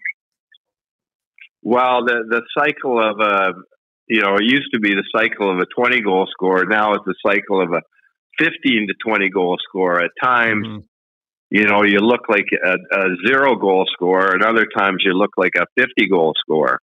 [1.64, 3.54] Well, the the cycle of a
[4.06, 6.66] you know it used to be the cycle of a 20 goal scorer.
[6.66, 7.80] Now it's the cycle of a
[8.38, 10.02] 15 to 20 goal scorer.
[10.02, 10.78] At times, mm-hmm.
[11.50, 15.30] you know, you look like a, a, zero goal scorer, and other times you look
[15.38, 16.80] like a 50 goal scorer.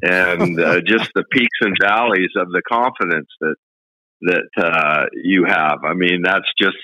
[0.00, 3.56] And uh, just the peaks and valleys of the confidence that
[4.22, 5.80] that uh, you have.
[5.84, 6.78] I mean, that's just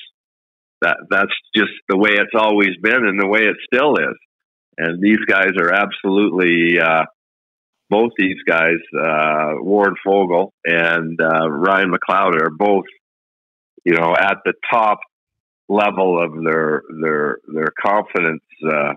[0.82, 4.16] that that's just the way it's always been, and the way it still is.
[4.78, 7.04] And these guys are absolutely uh,
[7.88, 12.84] both these guys, uh, Warren Foegele and uh, Ryan McLeod, are both,
[13.84, 14.98] you know, at the top
[15.68, 18.92] level of their their their confidence uh,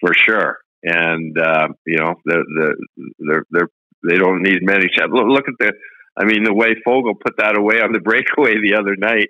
[0.00, 0.58] for sure.
[0.82, 3.68] And uh, you know, the the they're, they're
[4.08, 5.12] they don't need many shots.
[5.12, 5.72] Look, look at the,
[6.16, 9.28] I mean, the way Foegele put that away on the breakaway the other night.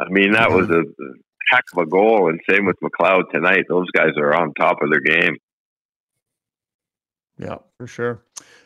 [0.00, 0.82] I mean, that was a
[1.50, 2.30] heck of a goal.
[2.30, 3.64] And same with McLeod tonight.
[3.68, 5.36] Those guys are on top of their game.
[7.38, 8.22] Yeah, for sure.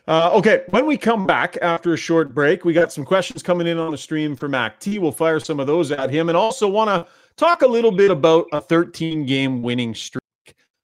[0.07, 3.67] Uh, okay, when we come back after a short break, we got some questions coming
[3.67, 4.99] in on the stream for Mac T.
[4.99, 8.11] We'll fire some of those at him, and also want to talk a little bit
[8.11, 10.23] about a 13 game winning streak.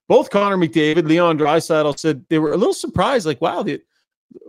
[0.07, 3.81] both Connor McDavid, Leon Draisaitl said they were a little surprised, like, wow, the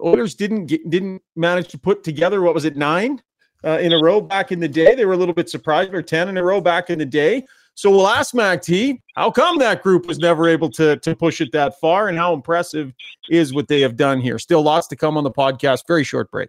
[0.02, 3.22] Oilers didn't get, didn't manage to put together what was it nine
[3.64, 4.94] uh, in a row back in the day.
[4.94, 7.46] They were a little bit surprised, or ten in a row back in the day.
[7.76, 11.42] So we'll ask Mac T, how come that group was never able to to push
[11.42, 12.94] it that far, and how impressive
[13.28, 14.38] is what they have done here?
[14.38, 15.86] Still lots to come on the podcast.
[15.86, 16.48] Very short break.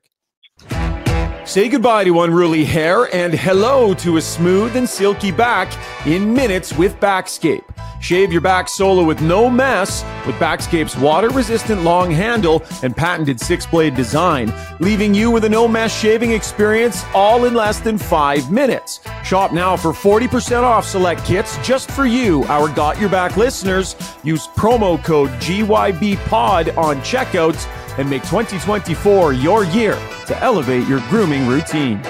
[1.47, 5.71] Say goodbye to unruly hair and hello to a smooth and silky back
[6.05, 7.63] in minutes with Backscape.
[8.01, 13.39] Shave your back solo with no mess with Backscape's water resistant long handle and patented
[13.39, 17.97] six blade design, leaving you with a no mess shaving experience all in less than
[17.97, 18.99] five minutes.
[19.23, 23.95] Shop now for 40% off select kits just for you, our Got Your Back listeners.
[24.21, 31.47] Use promo code GYBPOD on checkouts and make 2024 your year to elevate your grooming
[31.47, 32.01] routine.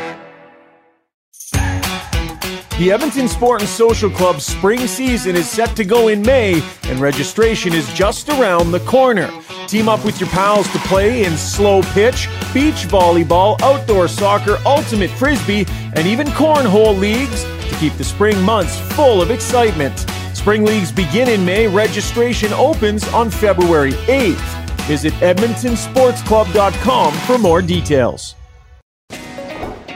[2.78, 7.00] The Edmonton Sport and Social Club's spring season is set to go in May, and
[7.00, 9.32] registration is just around the corner.
[9.67, 15.10] Team up with your pals to play in slow pitch, beach volleyball, outdoor soccer, ultimate
[15.10, 20.06] frisbee, and even cornhole leagues to keep the spring months full of excitement.
[20.34, 21.67] Spring leagues begin in May.
[21.67, 24.67] Registration opens on February 8th.
[24.88, 28.36] Visit EdmontonSportsClub.com for more details.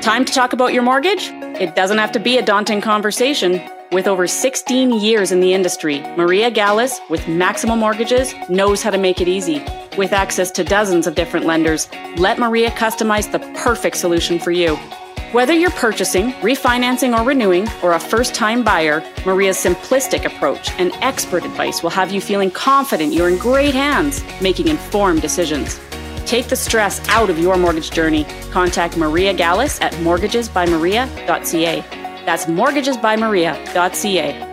[0.02, 1.30] Time to talk about your mortgage?
[1.62, 3.62] It doesn't have to be a daunting conversation.
[3.92, 8.98] With over 16 years in the industry, Maria Gallus with Maximal Mortgages knows how to
[8.98, 9.64] make it easy.
[9.98, 14.78] With access to dozens of different lenders, let Maria customize the perfect solution for you.
[15.32, 20.92] Whether you're purchasing, refinancing, or renewing, or a first time buyer, Maria's simplistic approach and
[20.96, 25.80] expert advice will have you feeling confident you're in great hands, making informed decisions.
[26.26, 28.26] Take the stress out of your mortgage journey.
[28.52, 31.80] Contact Maria Gallus at mortgagesbymaria.ca.
[32.26, 34.51] That's mortgagesbymaria.ca.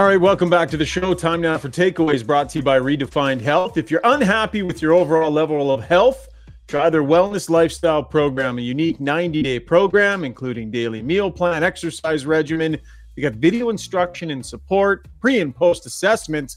[0.00, 1.12] All right, welcome back to the show.
[1.12, 3.76] Time now for takeaways brought to you by Redefined Health.
[3.76, 6.26] If you're unhappy with your overall level of health,
[6.66, 12.24] try their wellness lifestyle program, a unique 90 day program, including daily meal plan, exercise
[12.24, 12.78] regimen.
[13.14, 16.56] They got video instruction and support, pre and post assessments,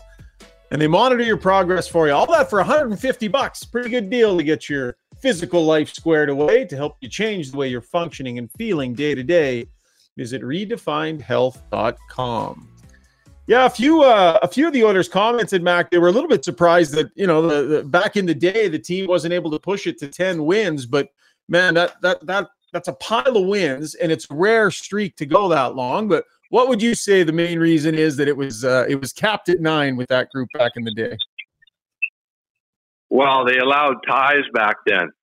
[0.72, 2.14] and they monitor your progress for you.
[2.14, 3.66] All that for 150 bucks.
[3.66, 7.58] Pretty good deal to get your physical life squared away to help you change the
[7.58, 9.68] way you're functioning and feeling day to day.
[10.16, 12.73] Visit redefinedhealth.com.
[13.46, 15.92] Yeah, a few uh, a few of the owners commented, Mac.
[15.92, 18.70] They were a little bit surprised that you know the, the, back in the day
[18.70, 21.10] the team wasn't able to push it to ten wins, but
[21.50, 25.50] man, that that that that's a pile of wins, and it's rare streak to go
[25.50, 26.08] that long.
[26.08, 29.12] But what would you say the main reason is that it was uh, it was
[29.12, 31.18] capped at nine with that group back in the day?
[33.10, 35.10] Well, they allowed ties back then.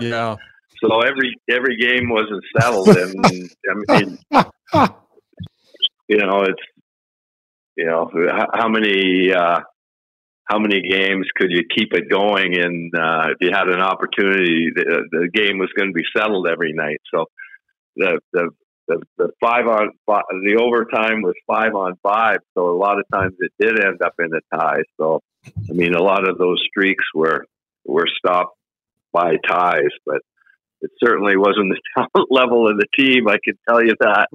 [0.00, 0.36] Yeah.
[0.82, 3.24] so every every game wasn't settled, and
[3.70, 4.18] I mean,
[6.08, 6.60] you know, it's
[7.80, 8.10] you know,
[8.52, 9.60] how many uh,
[10.44, 12.60] how many games could you keep it going?
[12.60, 16.46] And uh, if you had an opportunity, the, the game was going to be settled
[16.46, 17.00] every night.
[17.12, 17.24] So
[17.96, 18.50] the the
[18.86, 22.40] the, the five on five, the overtime was five on five.
[22.54, 24.82] So a lot of times it did end up in a tie.
[24.98, 27.46] So I mean, a lot of those streaks were
[27.86, 28.56] were stopped
[29.10, 30.20] by ties, but
[30.82, 33.28] it certainly wasn't the talent level of the team.
[33.28, 34.28] I can tell you that.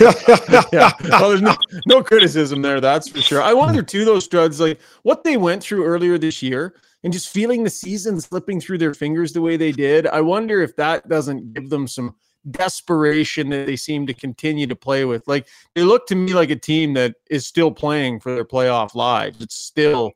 [0.72, 2.80] yeah, well, there's no no criticism there.
[2.80, 3.42] That's for sure.
[3.42, 7.28] I wonder too, those Struds, like what they went through earlier this year, and just
[7.28, 10.06] feeling the season slipping through their fingers the way they did.
[10.06, 12.14] I wonder if that doesn't give them some
[12.50, 15.26] desperation that they seem to continue to play with.
[15.26, 18.94] Like they look to me like a team that is still playing for their playoff
[18.94, 19.40] lives.
[19.42, 20.12] It's still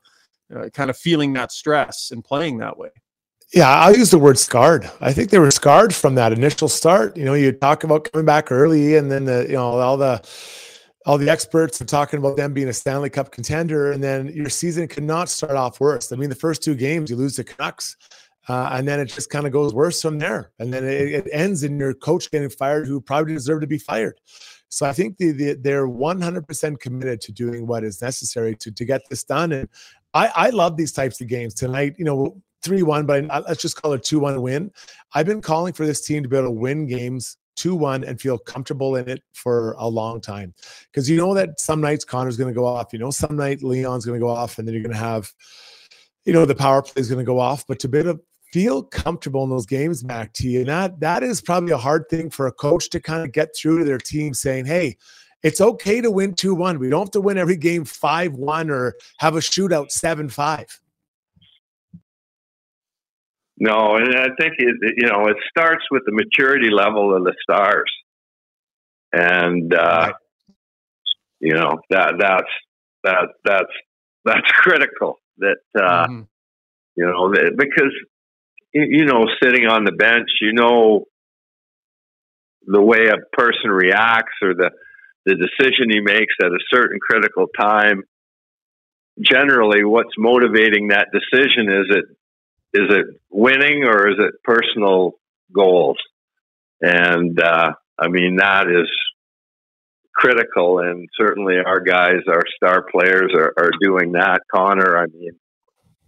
[0.55, 2.91] uh, kind of feeling that stress and playing that way.
[3.53, 4.89] Yeah, I'll use the word scarred.
[5.01, 7.17] I think they were scarred from that initial start.
[7.17, 10.23] You know, you talk about coming back early, and then the you know all the
[11.05, 14.51] all the experts are talking about them being a Stanley Cup contender, and then your
[14.51, 16.13] season could not start off worse.
[16.13, 17.97] I mean, the first two games you lose the Canucks,
[18.49, 21.29] uh, and then it just kind of goes worse from there, and then it, it,
[21.33, 24.21] ends in your coach getting fired, who probably deserved to be fired.
[24.69, 28.85] So I think the, the, they're 100% committed to doing what is necessary to to
[28.85, 29.69] get this done, and
[30.15, 31.97] I, I love these types of games tonight.
[31.99, 34.71] You know, 3 1, but I, let's just call it 2 1 win.
[35.15, 38.21] I've been calling for this team to be able to win games 2 1 and
[38.21, 40.55] feel comfortable in it for a long time.
[40.91, 42.93] Because you know that some nights Connor's going to go off.
[42.93, 45.33] You know, some night Leon's going to go off, and then you're going to have,
[46.25, 47.67] you know, the power play is going to go off.
[47.67, 48.21] But to be able to
[48.53, 52.31] feel comfortable in those games, Mac T, and that that is probably a hard thing
[52.31, 54.97] for a coach to kind of get through to their team saying, hey,
[55.43, 56.79] it's okay to win 2 1.
[56.79, 60.81] We don't have to win every game 5 1 or have a shootout 7 5.
[63.63, 67.35] No, and I think it, you know it starts with the maturity level of the
[67.43, 67.93] stars,
[69.13, 70.13] and uh,
[71.41, 72.51] you know that that's
[73.05, 73.73] that that's
[74.25, 75.17] that's critical.
[75.39, 76.23] That uh, mm-hmm.
[76.97, 77.93] you know because
[78.73, 81.05] you know sitting on the bench, you know
[82.67, 84.71] the way a person reacts or the
[85.27, 88.05] the decision he makes at a certain critical time.
[89.21, 92.05] Generally, what's motivating that decision is it
[92.73, 95.15] is it winning or is it personal
[95.55, 95.99] goals?
[96.81, 98.89] And uh, I mean that is
[100.15, 104.41] critical, and certainly our guys, our star players, are, are doing that.
[104.55, 105.33] Connor, I mean,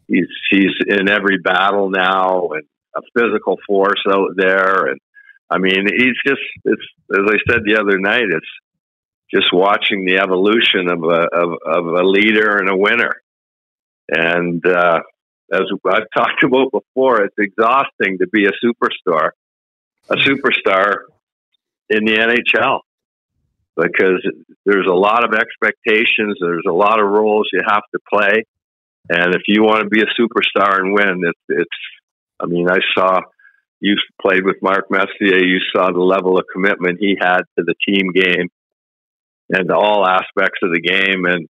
[0.06, 5.00] he's he's in every battle now and a physical force out there, and
[5.50, 8.46] I mean, he's just it's as I said the other night, it's
[9.32, 13.14] just watching the evolution of a of, of a leader and a winner.
[14.08, 15.00] And uh,
[15.52, 19.30] as I've talked about before, it's exhausting to be a superstar,
[20.10, 21.04] a superstar
[21.88, 22.80] in the NHL
[23.76, 24.26] because
[24.66, 26.36] there's a lot of expectations.
[26.40, 28.44] There's a lot of roles you have to play,
[29.08, 31.70] and if you want to be a superstar and win, it's it's.
[32.40, 33.20] I mean, I saw
[33.80, 35.44] you played with Mark Messier.
[35.44, 38.48] You saw the level of commitment he had to the team game
[39.50, 41.48] and all aspects of the game, and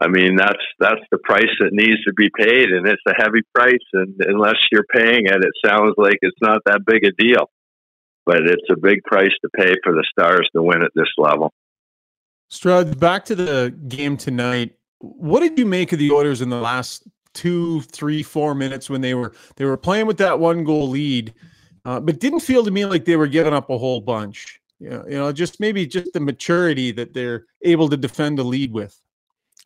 [0.00, 3.42] I mean that's that's the price that needs to be paid, and it's a heavy
[3.54, 3.86] price.
[3.92, 7.50] And unless you're paying it, it sounds like it's not that big a deal
[8.30, 11.52] but it's a big price to pay for the Stars to win at this level.
[12.50, 14.76] Strud, back to the game tonight.
[14.98, 19.00] What did you make of the Oilers in the last two, three, four minutes when
[19.00, 21.32] they were they were playing with that one goal lead,
[21.84, 24.60] uh, but didn't feel to me like they were giving up a whole bunch.
[24.78, 28.44] You know, you know, just maybe just the maturity that they're able to defend the
[28.44, 29.00] lead with.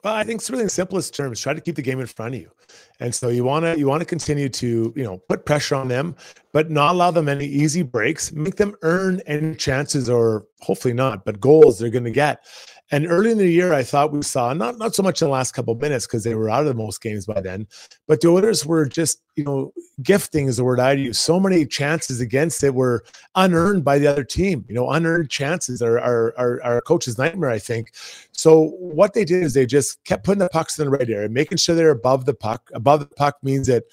[0.05, 2.35] Well, I think it's really in simplest terms, try to keep the game in front
[2.35, 2.51] of you.
[3.01, 5.89] And so you want to you want to continue to you know put pressure on
[5.89, 6.15] them,
[6.53, 8.31] but not allow them any easy breaks.
[8.31, 12.45] Make them earn any chances, or hopefully not, but goals they're going to get.
[12.91, 15.33] And early in the year, I thought we saw not not so much in the
[15.33, 17.67] last couple minutes because they were out of the most games by then,
[18.07, 21.19] but the Oilers were just you know gifting is the word I'd use.
[21.19, 23.03] So many chances against it were
[23.37, 24.67] unearned by the other team.
[24.69, 27.51] You know, unearned chances are are are, are coach's nightmare.
[27.51, 27.93] I think.
[28.33, 31.29] So what they did is they just kept putting the pucks in the right area,
[31.31, 32.71] making sure they're above the puck.
[32.75, 33.85] Above the puck means that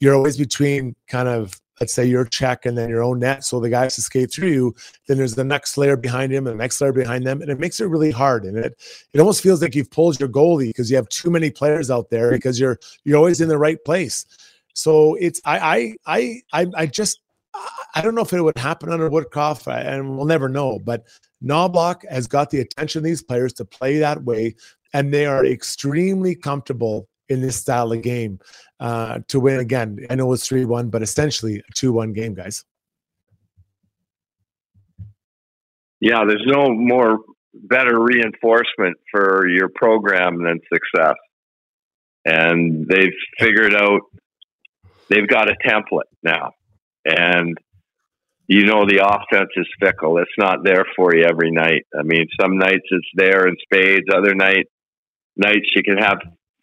[0.00, 3.58] you're always between kind of let's say your check and then your own net so
[3.58, 4.74] the guys skate through you
[5.08, 7.58] then there's the next layer behind him and the next layer behind them and it
[7.58, 8.74] makes it really hard and it
[9.14, 12.10] it almost feels like you've pulled your goalie because you have too many players out
[12.10, 14.26] there because you're you're always in the right place
[14.74, 17.20] so it's i i i i, just
[17.94, 20.78] I don't know if it would happen under Woodcroft, and we'll never know.
[20.78, 21.06] But
[21.42, 24.54] Knoblauch has got the attention of these players to play that way,
[24.92, 28.38] and they are extremely comfortable in this style of game
[28.80, 30.06] uh, to win again.
[30.08, 32.64] I know it's 3 1, but essentially a 2 1 game, guys.
[36.00, 37.18] Yeah, there's no more
[37.52, 41.16] better reinforcement for your program than success.
[42.24, 44.00] And they've figured out
[45.08, 46.52] they've got a template now.
[47.04, 47.56] And
[48.46, 50.18] you know the offense is fickle.
[50.18, 51.86] It's not there for you every night.
[51.98, 54.66] I mean, some nights it's there in spades, other night
[55.36, 56.18] nights you can have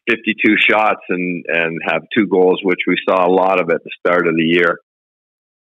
[0.10, 3.91] 52 shots and, and have two goals, which we saw a lot of at the
[4.00, 4.80] start of the year.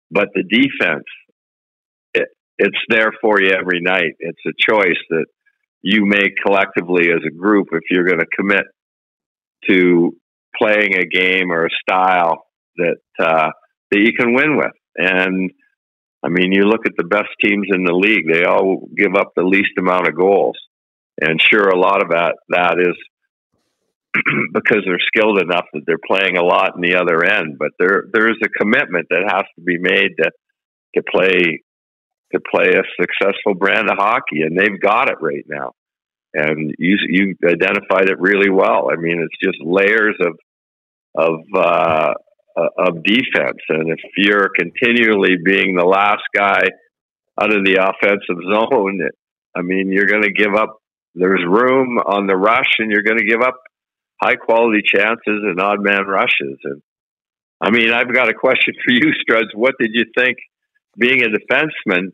[0.09, 1.05] But the defense,
[2.13, 4.15] it, it's there for you every night.
[4.19, 5.25] It's a choice that
[5.81, 8.63] you make collectively as a group if you're going to commit
[9.69, 10.15] to
[10.57, 12.45] playing a game or a style
[12.77, 13.49] that uh,
[13.91, 14.71] that you can win with.
[14.95, 15.51] And
[16.23, 19.33] I mean, you look at the best teams in the league; they all give up
[19.35, 20.57] the least amount of goals.
[21.19, 22.95] And sure, a lot of that that is
[24.53, 27.57] because they're skilled enough that they're playing a lot in the other end.
[27.57, 30.31] But there there is a commitment that has to be made to
[30.95, 31.61] to play
[32.33, 35.71] to play a successful brand of hockey, and they've got it right now.
[36.33, 38.89] And you you identified it really well.
[38.91, 40.37] I mean, it's just layers of
[41.15, 42.13] of uh,
[42.77, 46.63] of defense, and if you're continually being the last guy
[47.39, 49.01] out of the offensive zone,
[49.55, 50.77] I mean, you're going to give up.
[51.15, 53.57] There's room on the rush, and you're going to give up
[54.21, 56.57] high quality chances and odd man rushes.
[56.63, 56.81] And
[57.61, 59.53] I mean, I've got a question for you, Struds.
[59.53, 60.37] What did you think
[60.97, 62.11] being a defenseman?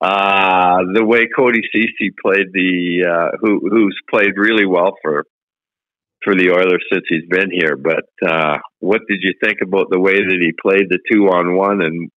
[0.00, 5.24] Uh, the way Cody Ceci played the, uh, who, who's played really well for,
[6.22, 7.76] for the Oilers since he's been here.
[7.76, 11.56] But, uh, what did you think about the way that he played the two on
[11.56, 11.82] one?
[11.82, 12.10] And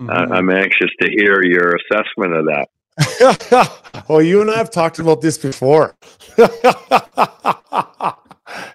[0.00, 0.32] mm-hmm.
[0.32, 2.68] I'm anxious to hear your assessment of that.
[4.08, 5.96] well, you and I have talked about this before.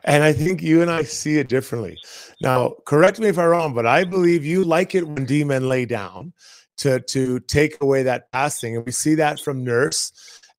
[0.09, 1.95] And I think you and I see it differently.
[2.41, 5.69] Now, correct me if I'm wrong, but I believe you like it when D men
[5.69, 6.33] lay down
[6.77, 10.11] to to take away that passing, and we see that from Nurse.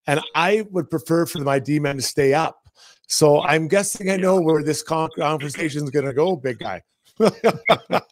[0.07, 2.61] And I would prefer for my D men to stay up.
[3.09, 6.83] So I'm guessing I know where this conversation is going to go, big guy.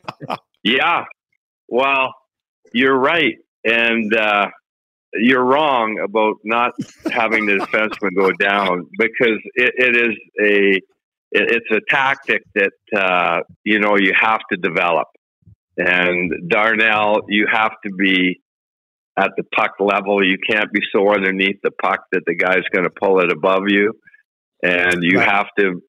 [0.65, 1.05] yeah,
[1.69, 2.13] well,
[2.73, 4.49] you're right, and uh,
[5.15, 6.73] you're wrong about not
[7.13, 10.81] having the defenseman go down because it, it is a
[11.31, 15.09] it's a tactic that uh, you know you have to develop.
[15.77, 18.41] And Darnell, you have to be
[19.19, 20.25] at the puck level.
[20.25, 23.65] You can't be so underneath the puck that the guy's going to pull it above
[23.69, 23.95] you.
[24.63, 25.29] And you right.
[25.29, 25.81] have to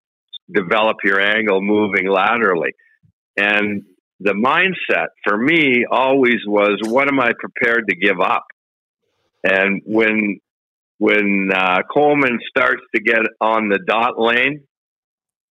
[0.54, 2.74] develop your angle moving laterally.
[3.38, 3.84] And
[4.20, 8.46] the mindset for me always was, what am I prepared to give up?
[9.44, 10.40] And when
[10.98, 14.66] when uh, Coleman starts to get on the dot lane,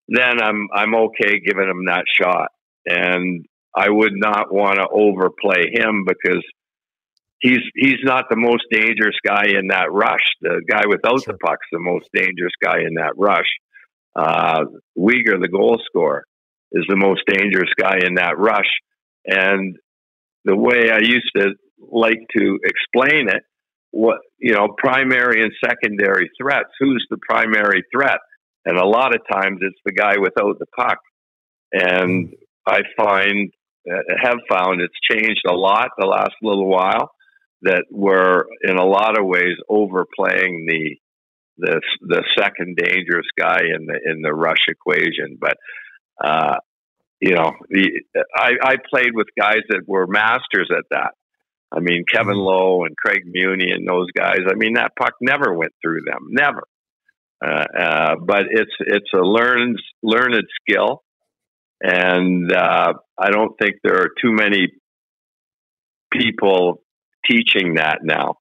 [0.08, 2.48] then I'm I'm okay giving him that shot.
[2.86, 3.44] And
[3.76, 6.42] I would not want to overplay him because
[7.40, 10.24] he's he's not the most dangerous guy in that rush.
[10.40, 13.50] The guy without the puck's the most dangerous guy in that rush.
[14.16, 14.64] Uh,
[14.98, 16.24] Weegar, the goal scorer,
[16.72, 18.70] is the most dangerous guy in that rush.
[19.26, 19.76] And
[20.44, 23.42] the way I used to like to explain it,
[23.90, 26.70] what you know, primary and secondary threats.
[26.80, 28.18] Who's the primary threat?
[28.68, 30.98] And a lot of times it's the guy without the puck.
[31.72, 32.34] And
[32.66, 33.50] I find
[34.22, 37.10] have found it's changed a lot the last little while.
[37.62, 40.96] That we're in a lot of ways overplaying the
[41.56, 45.38] the the second dangerous guy in the in the rush equation.
[45.40, 45.56] But
[46.22, 46.56] uh,
[47.20, 48.02] you know, the,
[48.36, 51.12] I, I played with guys that were masters at that.
[51.72, 52.40] I mean, Kevin mm-hmm.
[52.40, 54.40] Lowe and Craig Muni and those guys.
[54.46, 56.64] I mean, that puck never went through them, never.
[57.44, 61.02] Uh, uh, but it's it's a learned learned skill,
[61.80, 64.68] and uh, I don't think there are too many
[66.12, 66.82] people
[67.30, 68.38] teaching that now.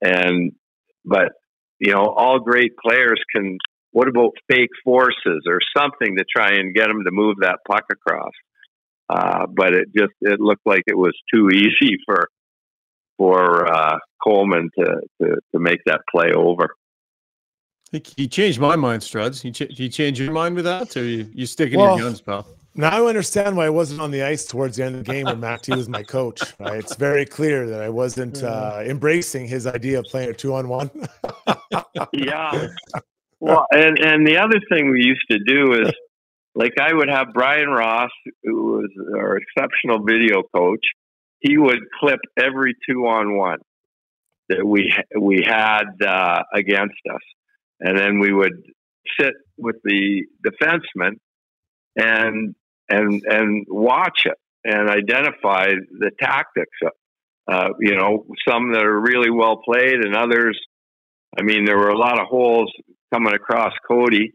[0.00, 0.52] And
[1.04, 1.32] but
[1.80, 3.58] you know, all great players can.
[3.90, 7.84] What about fake forces or something to try and get them to move that puck
[7.90, 8.32] across?
[9.08, 12.28] Uh, but it just it looked like it was too easy for
[13.16, 16.74] for uh, Coleman to, to to make that play over.
[17.92, 19.40] He changed my mind, Struds.
[19.40, 22.20] He, ch- he changed your mind with that, or you you sticking well, your guns,
[22.20, 22.46] pal?
[22.74, 25.24] Now I understand why I wasn't on the ice towards the end of the game
[25.24, 26.42] when Mac T was my coach.
[26.60, 26.76] Right?
[26.76, 30.68] It's very clear that I wasn't uh, embracing his idea of playing a two on
[30.68, 30.90] one.
[32.12, 32.68] yeah.
[33.40, 35.92] Well, and and the other thing we used to do is,
[36.54, 38.10] like, I would have Brian Ross,
[38.42, 40.84] who was our exceptional video coach.
[41.40, 43.58] He would clip every two on one
[44.48, 47.20] that we we had uh, against us,
[47.80, 48.62] and then we would
[49.18, 51.18] sit with the defenseman
[51.96, 52.54] and
[52.88, 55.66] and and watch it and identify
[55.98, 56.78] the tactics.
[57.48, 60.58] Uh, you know, some that are really well played, and others.
[61.38, 62.72] I mean, there were a lot of holes
[63.12, 64.32] coming across Cody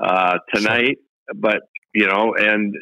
[0.00, 0.98] uh, tonight,
[1.34, 1.60] but
[1.94, 2.74] you know, and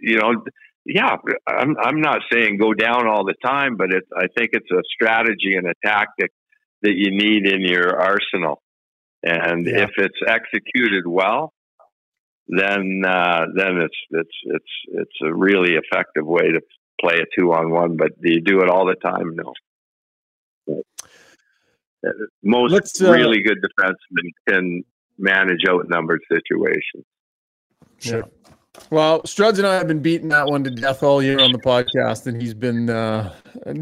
[0.00, 0.44] you know,
[0.84, 4.70] yeah, I'm I'm not saying go down all the time, but it's I think it's
[4.70, 6.30] a strategy and a tactic
[6.82, 8.62] that you need in your arsenal,
[9.26, 9.84] and yeah.
[9.84, 11.52] if it's executed well,
[12.48, 16.60] then uh, then it's it's it's it's a really effective way to
[17.00, 17.96] play a two on one.
[17.96, 19.36] But do you do it all the time?
[19.36, 19.54] No.
[22.42, 24.84] Most uh, really good defensemen can
[25.18, 27.04] manage outnumbered situations.
[27.98, 28.18] Sure.
[28.18, 28.24] Yeah.
[28.90, 31.58] Well, Struds and I have been beating that one to death all year on the
[31.58, 33.34] podcast, and he's been uh,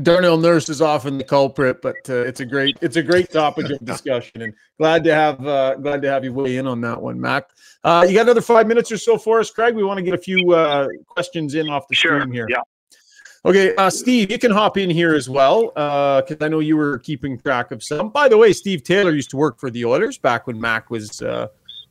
[0.02, 3.70] Darnell Nurse is often the culprit, but uh, it's a great it's a great topic
[3.70, 7.00] of discussion, and glad to have uh, glad to have you weigh in on that
[7.00, 7.50] one, Mac.
[7.82, 9.74] Uh, you got another five minutes or so for us, Craig.
[9.74, 12.20] We want to get a few uh, questions in off the sure.
[12.20, 12.46] screen here.
[12.48, 12.60] Yeah.
[13.46, 16.98] Okay, uh, Steve, you can hop in here as well because I know you were
[17.00, 18.08] keeping track of some.
[18.08, 21.22] By the way, Steve Taylor used to work for the Oilers back when Mac was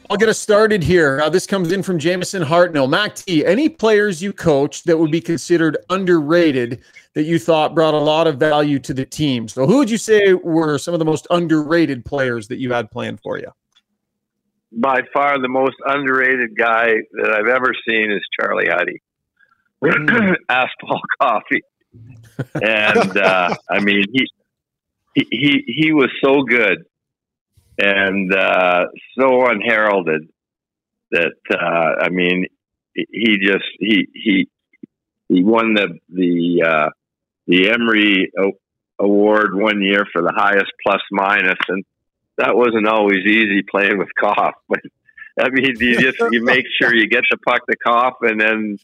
[0.09, 1.21] I'll get us started here.
[1.21, 2.89] Uh, this comes in from Jameson Hartnell.
[2.89, 6.81] Mac T, any players you coached that would be considered underrated
[7.15, 9.49] that you thought brought a lot of value to the team?
[9.49, 12.91] So, who would you say were some of the most underrated players that you had
[12.91, 13.51] planned for you?
[14.73, 19.03] By far, the most underrated guy that I've ever seen is Charlie Huddy.
[20.49, 21.63] ask Paul Coffey.
[22.55, 24.27] And uh, I mean, he,
[25.15, 26.85] he he he was so good
[27.79, 28.85] and uh,
[29.19, 30.29] so unheralded
[31.11, 32.47] that uh, I mean,
[32.95, 34.49] he just he he
[35.29, 36.91] he won the the uh,
[37.47, 38.33] the Emery
[38.99, 41.85] award one year for the highest plus minus, and
[42.39, 44.55] that wasn't always easy playing with Coff.
[44.69, 44.81] But
[45.39, 48.79] I mean, you just you make sure you get the puck to Coff, and then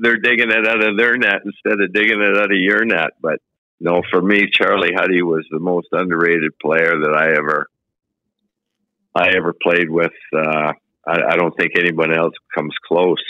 [0.00, 3.12] they're digging it out of their net instead of digging it out of your net.
[3.20, 3.40] But
[3.80, 7.68] no, for me, Charlie Huddy was the most underrated player that I ever
[9.14, 10.12] I ever played with.
[10.34, 10.72] Uh,
[11.06, 13.22] I, I don't think anyone else comes close.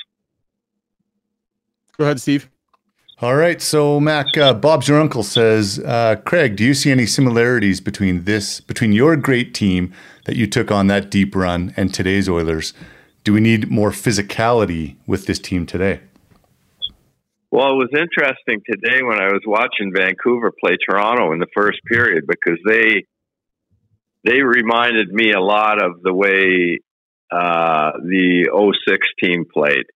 [1.98, 2.48] Go ahead, Steve.
[3.20, 3.62] All right.
[3.62, 8.24] So, Mac, uh, Bob's your uncle says, uh, Craig, do you see any similarities between
[8.24, 9.92] this, between your great team
[10.24, 12.74] that you took on that deep run and today's Oilers?
[13.22, 16.00] Do we need more physicality with this team today?
[17.52, 21.78] Well, it was interesting today when I was watching Vancouver play Toronto in the first
[21.86, 23.04] period because they
[24.24, 26.80] they reminded me a lot of the way
[27.30, 29.86] uh, the 06 team played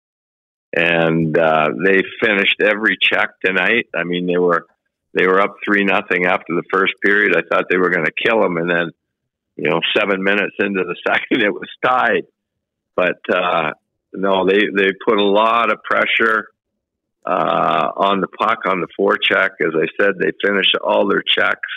[0.74, 3.86] and uh, they finished every check tonight.
[3.94, 4.66] I mean, they were
[5.14, 7.34] they were up three nothing after the first period.
[7.36, 8.90] I thought they were going to kill them, and then
[9.56, 12.26] you know, seven minutes into the second, it was tied.
[12.94, 13.72] But uh,
[14.12, 16.48] no, they they put a lot of pressure
[17.24, 19.50] uh, on the puck on the forecheck.
[19.60, 21.68] As I said, they finished all their checks.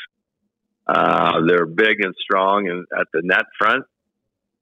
[0.94, 3.86] Uh, they're big and strong and at the net front.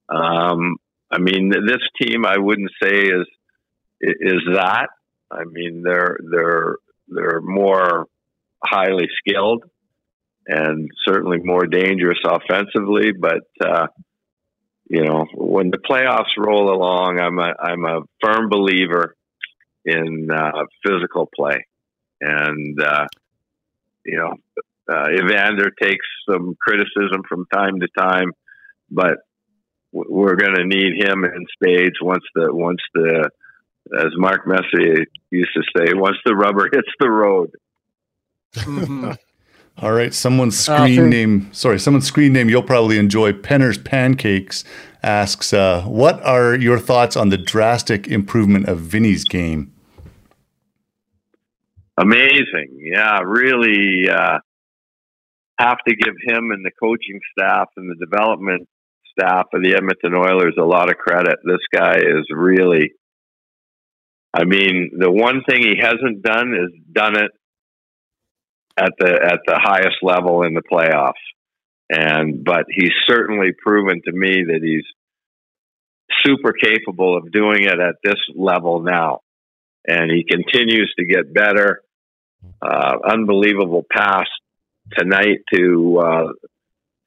[0.10, 0.76] Um,
[1.12, 3.26] I mean, this team I wouldn't say is
[4.02, 4.90] is that.
[5.32, 6.76] I mean, they're they're
[7.08, 8.06] they're more
[8.64, 9.64] highly skilled
[10.46, 13.12] and certainly more dangerous offensively.
[13.12, 13.88] But uh,
[14.88, 19.16] you know, when the playoffs roll along, I'm a I'm a firm believer
[19.86, 21.66] in uh, physical play,
[22.22, 23.06] and uh,
[24.06, 24.36] you know,
[24.90, 28.32] uh, Evander takes some criticism from time to time,
[28.90, 29.18] but
[29.92, 33.30] we're going to need him in spades once the once the
[33.98, 37.52] as Mark Messier used to say, once the rubber hits the road.
[38.56, 39.12] Mm-hmm.
[39.82, 41.50] All right, someone's uh, screen uh, name.
[41.54, 42.50] Sorry, someone's screen name.
[42.50, 43.32] You'll probably enjoy.
[43.32, 44.66] Penner's Pancakes
[45.02, 49.74] asks, uh, "What are your thoughts on the drastic improvement of Vinny's game?"
[51.98, 53.22] Amazing, yeah.
[53.24, 54.40] Really uh,
[55.60, 58.68] have to give him and the coaching staff and the development
[59.12, 61.38] staff of the Edmonton Oilers a lot of credit.
[61.44, 62.94] This guy is really
[64.34, 67.32] I mean, the one thing he hasn't done is done it
[68.78, 71.14] at the at the highest level in the playoffs.
[71.90, 74.86] And but he's certainly proven to me that he's
[76.24, 79.22] super capable of doing it at this level now.
[79.88, 81.82] And he continues to get better.
[82.62, 84.28] Uh, unbelievable pass
[84.98, 86.28] tonight to uh,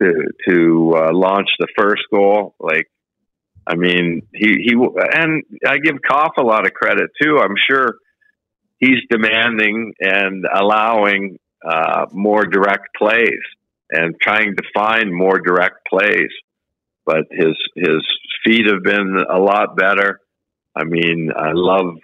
[0.01, 0.13] to
[0.49, 2.55] to uh, launch the first goal.
[2.59, 2.89] Like
[3.67, 7.39] I mean, he he and I give Coff a lot of credit too.
[7.39, 7.97] I'm sure
[8.79, 13.43] he's demanding and allowing uh, more direct plays
[13.91, 16.31] and trying to find more direct plays.
[17.05, 18.03] But his his
[18.45, 20.21] feet have been a lot better.
[20.75, 21.97] I mean, I love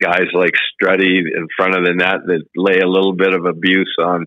[0.00, 3.94] guys like Struddy in front of the net that lay a little bit of abuse
[3.98, 4.26] on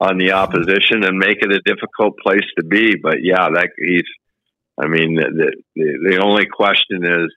[0.00, 2.96] on the opposition and make it a difficult place to be.
[2.96, 4.02] But yeah, that he's
[4.78, 7.32] I mean, the, the, the only question is,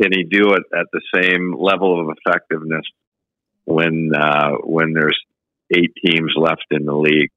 [0.00, 2.84] can he do it at the same level of effectiveness
[3.64, 5.18] when uh, when there's
[5.74, 7.30] eight teams left in the league?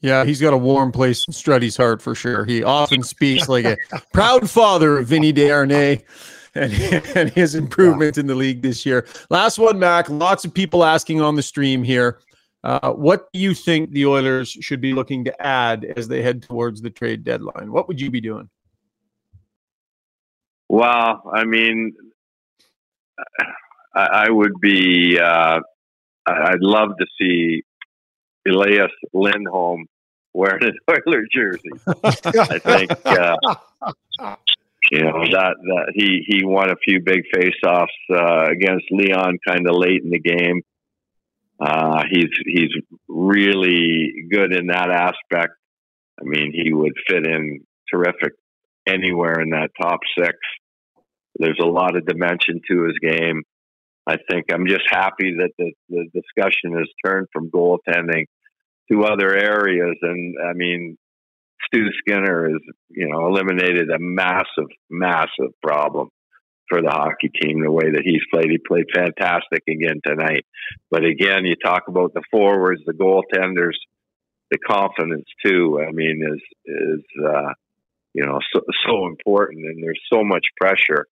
[0.00, 2.44] Yeah, he's got a warm place in Struddy's heart for sure.
[2.44, 3.76] He often speaks like a
[4.12, 6.04] proud father of Vinny Desharnais
[6.58, 6.72] and,
[7.16, 9.06] and his improvement in the league this year.
[9.30, 10.08] Last one, Mac.
[10.08, 12.20] Lots of people asking on the stream here.
[12.64, 16.42] Uh, what do you think the Oilers should be looking to add as they head
[16.42, 17.70] towards the trade deadline?
[17.70, 18.48] What would you be doing?
[20.68, 21.94] Well, I mean,
[23.94, 25.18] I, I would be.
[25.18, 25.60] Uh,
[26.26, 27.62] I'd love to see
[28.46, 29.86] Elias Lindholm
[30.34, 31.70] wearing an Oiler jersey.
[32.04, 33.36] I think uh,
[34.90, 39.66] you know that that he he won a few big faceoffs uh, against Leon kind
[39.68, 40.62] of late in the game.
[41.60, 42.70] Uh, he's he's
[43.08, 45.52] really good in that aspect.
[46.20, 47.60] I mean, he would fit in
[47.92, 48.32] terrific
[48.86, 50.36] anywhere in that top six.
[51.36, 53.42] There's a lot of dimension to his game.
[54.06, 58.24] I think I'm just happy that the, the discussion has turned from goaltending
[58.90, 59.96] to other areas.
[60.00, 60.96] And I mean,
[61.66, 66.08] Stu Skinner has, you know, eliminated a massive, massive problem
[66.68, 68.50] for the hockey team the way that he's played.
[68.50, 70.44] He played fantastic again tonight.
[70.90, 73.76] But again, you talk about the forwards, the goaltenders,
[74.50, 75.80] the confidence too.
[75.86, 77.52] I mean, is is uh,
[78.14, 81.06] you know so, so important, and there's so much pressure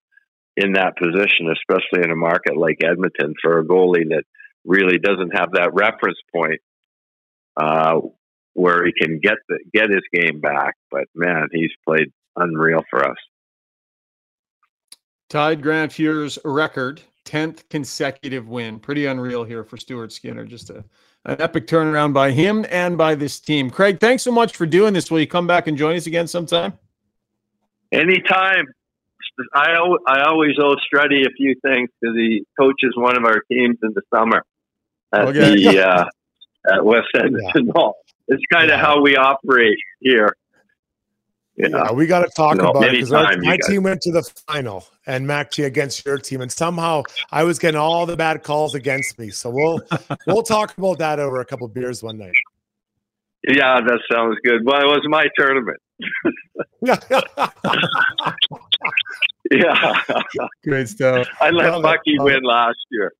[0.55, 4.23] in that position, especially in a market like Edmonton for a goalie that
[4.65, 6.61] really doesn't have that reference point
[7.55, 7.99] uh,
[8.57, 10.75] where he can get the, get his game back.
[10.89, 13.17] But man, he's played unreal for us.
[15.29, 18.79] Tied Grant Fuhr's record, 10th consecutive win.
[18.79, 20.43] Pretty unreal here for Stuart Skinner.
[20.43, 20.83] Just a,
[21.25, 23.69] an epic turnaround by him and by this team.
[23.69, 25.11] Craig, thanks so much for doing this.
[25.11, 26.73] Will you come back and join us again sometime?
[27.91, 28.65] Anytime.
[29.53, 29.73] I,
[30.07, 33.93] I always owe Struddy a few things because he coaches one of our teams in
[33.93, 34.43] the summer
[35.13, 35.55] at okay.
[35.55, 36.05] the uh,
[36.73, 37.71] at West Edmonton yeah.
[38.27, 38.85] It's kind of yeah.
[38.85, 40.35] how we operate here.
[41.55, 41.85] You know?
[41.85, 45.25] Yeah, we got to talk about it because my team went to the final and
[45.25, 47.01] Mac against your team, and somehow
[47.31, 49.31] I was getting all the bad calls against me.
[49.31, 49.81] So we'll
[50.27, 52.35] we'll talk about that over a couple beers one night.
[53.47, 54.61] Yeah, that sounds good.
[54.65, 55.79] Well, it was my tournament.
[59.51, 59.93] yeah,
[60.63, 61.27] great stuff.
[61.41, 63.11] I let Bucky win last year.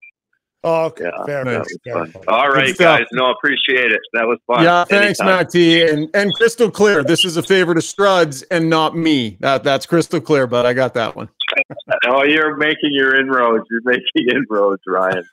[0.67, 1.05] Oh, okay.
[1.05, 2.23] Yeah, fair, fair, fair.
[2.27, 3.05] All right, guys.
[3.13, 4.01] No, appreciate it.
[4.11, 4.65] That was fun.
[4.65, 5.81] Yeah, thanks, Mac T.
[5.81, 7.05] And and crystal clear.
[7.05, 9.37] This is a favor to Struds and not me.
[9.39, 10.45] That that's crystal clear.
[10.45, 11.29] But I got that one.
[12.07, 13.63] oh, you're making your inroads.
[13.71, 15.23] You're making inroads, Ryan.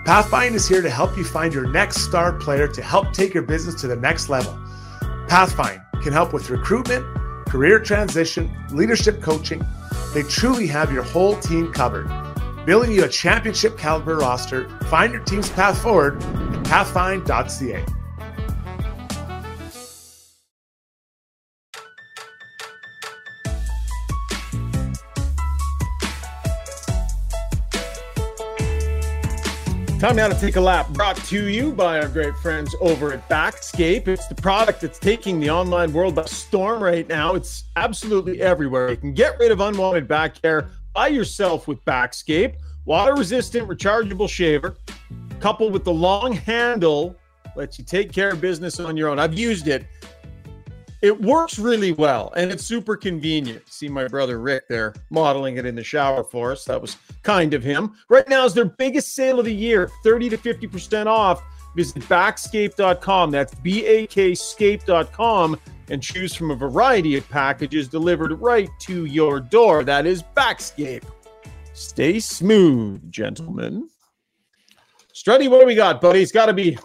[0.05, 3.45] Pathfind is here to help you find your next star player to help take your
[3.45, 4.59] business to the next level.
[5.29, 7.07] Pathfind can help with recruitment,
[7.47, 9.65] career transition, leadership coaching.
[10.13, 12.11] They truly have your whole team covered.
[12.67, 17.85] Building you a championship caliber roster, find your team's path forward at pathfind.ca.
[29.99, 30.91] Time now to take a lap.
[30.91, 34.07] Brought to you by our great friends over at Backscape.
[34.09, 37.35] It's the product that's taking the online world by storm right now.
[37.35, 38.91] It's absolutely everywhere.
[38.91, 42.57] You can get rid of unwanted back hair by yourself with Backscape.
[42.85, 44.77] Water resistant, rechargeable shaver,
[45.41, 47.17] coupled with the long handle,
[47.57, 49.19] lets you take care of business on your own.
[49.19, 49.87] I've used it
[51.07, 53.63] it works really well and it's super convenient.
[53.73, 56.65] See my brother Rick there modeling it in the shower for us.
[56.65, 57.95] That was kind of him.
[58.09, 61.43] Right now is their biggest sale of the year 30 to 50% off.
[61.77, 63.31] Visit backscape.com.
[63.31, 65.57] That's B A K scape.com
[65.89, 69.85] and choose from a variety of packages delivered right to your door.
[69.85, 71.05] That is Backscape.
[71.73, 73.89] Stay smooth, gentlemen.
[75.15, 76.21] Struddy, what do we got, buddy?
[76.23, 76.77] It's got to be,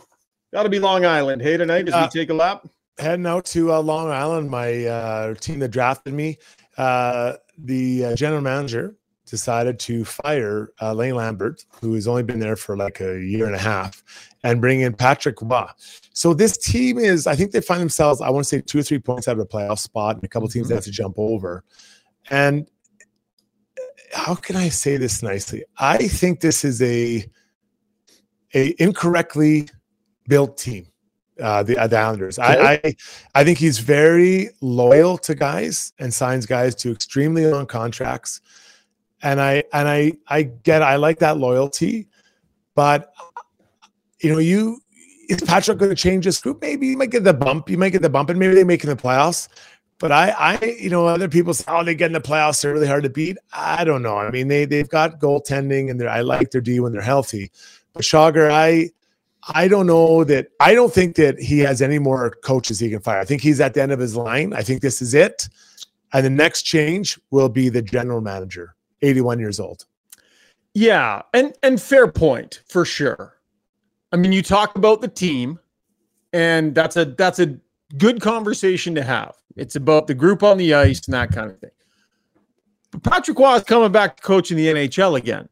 [0.54, 1.42] got to be Long Island.
[1.42, 2.68] Hey, tonight as uh, we take a lap
[2.98, 6.38] heading out to uh, Long Island, my uh, team that drafted me,
[6.78, 12.40] uh, the uh, general manager decided to fire uh, Lane Lambert, who has only been
[12.40, 14.04] there for like a year and a half,
[14.44, 15.68] and bring in Patrick Roy.
[16.14, 18.84] So this team is, I think they find themselves, I want to say two or
[18.84, 20.76] three points out of a playoff spot, and a couple teams mm-hmm.
[20.76, 21.64] have to jump over.
[22.30, 22.68] And
[23.80, 25.64] uh, how can I say this nicely?
[25.78, 27.26] I think this is a
[28.54, 29.70] a incorrectly
[30.28, 30.91] built team
[31.42, 32.40] uh, the, uh, the Islanders.
[32.40, 32.96] I, I,
[33.36, 38.42] I think he's very loyal to guys and signs guys to extremely long contracts.
[39.24, 42.08] And I and I I get I like that loyalty,
[42.74, 43.14] but
[44.20, 44.82] you know you
[45.30, 46.62] is Patrick going to change this group?
[46.62, 47.70] Maybe he might get the bump.
[47.70, 49.48] You might get the bump, and maybe they make it in the playoffs.
[49.98, 52.62] But I, I, you know, other people say, "Oh, they get in the playoffs.
[52.62, 54.18] They're really hard to beat." I don't know.
[54.18, 57.52] I mean, they they've got goaltending, and they're I like their D when they're healthy.
[57.94, 58.90] But Shogger, I
[59.48, 63.00] I don't know that I don't think that he has any more coaches he can
[63.02, 63.20] fire.
[63.20, 64.54] I think he's at the end of his line.
[64.54, 65.50] I think this is it.
[66.14, 69.86] And the next change will be the general manager, 81 years old.
[70.74, 73.38] Yeah, and and fair point for sure.
[74.12, 75.60] I mean, you talk about the team.
[76.34, 77.58] and that's a that's a
[77.98, 79.36] good conversation to have.
[79.58, 81.72] It's about the group on the ice and that kind of thing.
[82.92, 85.50] But Patrick Roy is coming back to coach in the NHL again.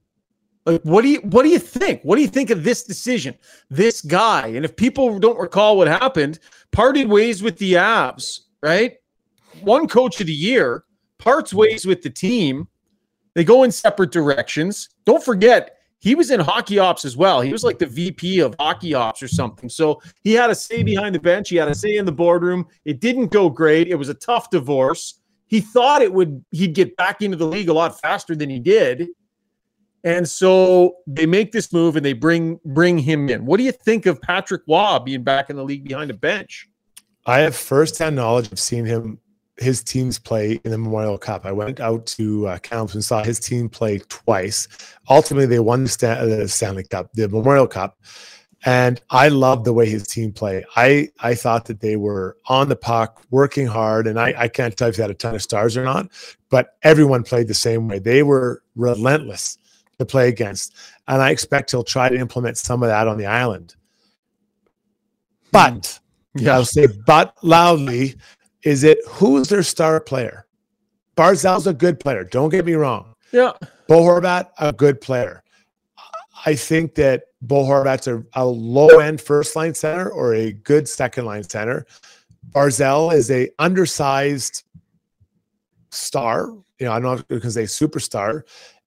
[0.70, 2.03] Like, what do you what do you think?
[2.03, 3.34] What do you think of this decision?
[3.72, 6.38] This guy, and if people don't recall what happened,
[6.72, 8.97] parted ways with the Avs, right?
[9.61, 10.84] One coach of the year
[11.17, 12.67] parts ways with the team.
[13.34, 14.89] They go in separate directions.
[15.05, 17.41] Don't forget, he was in hockey ops as well.
[17.41, 19.70] He was like the VP of hockey ops or something.
[19.70, 21.49] So he had a say behind the bench.
[21.49, 22.67] He had a say in the boardroom.
[22.86, 23.88] It didn't go great.
[23.88, 25.22] It was a tough divorce.
[25.47, 28.59] He thought it would he'd get back into the league a lot faster than he
[28.59, 29.07] did.
[30.04, 33.45] And so they make this move and they bring bring him in.
[33.45, 36.70] What do you think of Patrick Roy being back in the league behind a bench?
[37.26, 39.20] I have firsthand knowledge of seeing him
[39.58, 41.45] his teams play in the Memorial Cup.
[41.45, 44.68] I went out to uh, Kamloops and saw his team play twice.
[45.10, 45.89] Ultimately, they won the,
[46.39, 47.97] the Stanley Cup, the Memorial Cup,
[48.66, 50.64] and I loved the way his team played.
[50.76, 54.76] I I thought that they were on the puck, working hard, and I, I can't
[54.76, 56.10] tell if they had a ton of stars or not,
[56.50, 58.00] but everyone played the same way.
[58.00, 59.58] They were relentless
[60.00, 60.76] to play against,
[61.08, 63.76] and I expect he'll try to implement some of that on the island.
[65.52, 66.00] But
[66.36, 66.45] hmm.
[66.45, 66.54] yeah.
[66.56, 68.16] I'll say but loudly
[68.64, 70.45] is it who's their star player?
[71.16, 72.24] Barzal's a good player.
[72.24, 73.14] Don't get me wrong.
[73.32, 73.54] Yeah.
[73.88, 75.43] Bo Horvat, a good player.
[76.45, 80.88] I think that Bo Horvat's a, a low end first line center or a good
[80.88, 81.86] second line center.
[82.52, 84.64] Barzell is a undersized
[85.91, 86.47] star.
[86.80, 88.43] You know, I don't know because they superstar.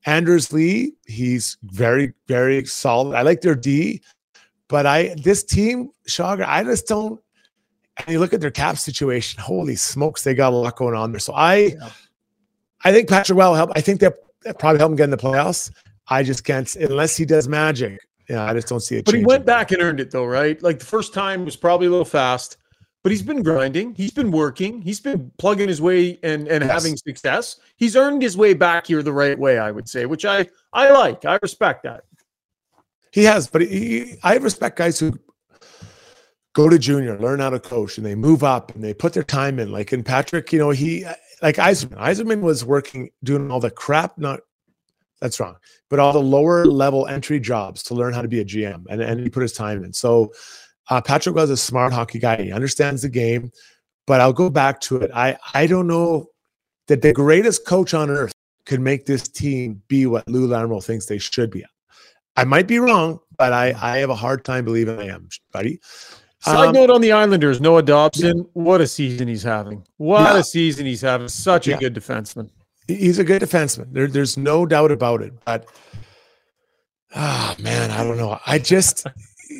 [0.06, 3.16] Anders Lee, he's very, very solid.
[3.16, 4.02] I like their D,
[4.68, 7.20] but I this team, Shager, I just don't
[7.98, 11.12] and you look at their cap situation, holy smokes, they got a lot going on
[11.12, 11.20] there.
[11.20, 11.90] So I, yeah.
[12.84, 13.70] I think Patrick Well help.
[13.74, 14.14] I think that
[14.58, 15.70] probably help him get in the playoffs.
[16.08, 18.00] I just can't unless he does magic.
[18.28, 19.04] Yeah, I just don't see it.
[19.04, 20.60] But he went back and earned it though, right?
[20.62, 22.56] Like the first time was probably a little fast,
[23.02, 23.94] but he's been grinding.
[23.94, 24.80] He's been working.
[24.80, 26.70] He's been plugging his way and and yes.
[26.70, 27.56] having success.
[27.76, 30.90] He's earned his way back here the right way, I would say, which I I
[30.90, 31.24] like.
[31.24, 32.04] I respect that.
[33.12, 35.18] He has, but he, I respect guys who
[36.54, 39.22] go to junior, learn how to coach, and they move up and they put their
[39.22, 39.70] time in.
[39.70, 41.04] Like in Patrick, you know, he
[41.42, 41.98] like Yzerman.
[41.98, 44.40] Yzerman was working doing all the crap, not
[45.20, 45.56] that's wrong,
[45.88, 49.00] but all the lower level entry jobs to learn how to be a GM, and
[49.02, 49.92] and he put his time in.
[49.92, 50.32] So
[50.92, 52.42] uh, Patrick was a smart hockey guy.
[52.42, 53.50] He understands the game,
[54.06, 55.10] but I'll go back to it.
[55.14, 56.26] I I don't know
[56.88, 58.32] that the greatest coach on earth
[58.66, 61.64] could make this team be what Lou Lamoriello thinks they should be.
[62.36, 65.80] I might be wrong, but I I have a hard time believing I am, buddy.
[66.40, 68.44] Side um, note on the Islanders, Noah Dobson, yeah.
[68.52, 69.86] what a season he's having.
[69.96, 70.40] What yeah.
[70.40, 71.28] a season he's having.
[71.28, 71.78] Such a yeah.
[71.78, 72.50] good defenseman.
[72.86, 73.92] He's a good defenseman.
[73.92, 75.32] There, there's no doubt about it.
[75.46, 75.68] But
[77.14, 78.38] oh man, I don't know.
[78.44, 79.06] I just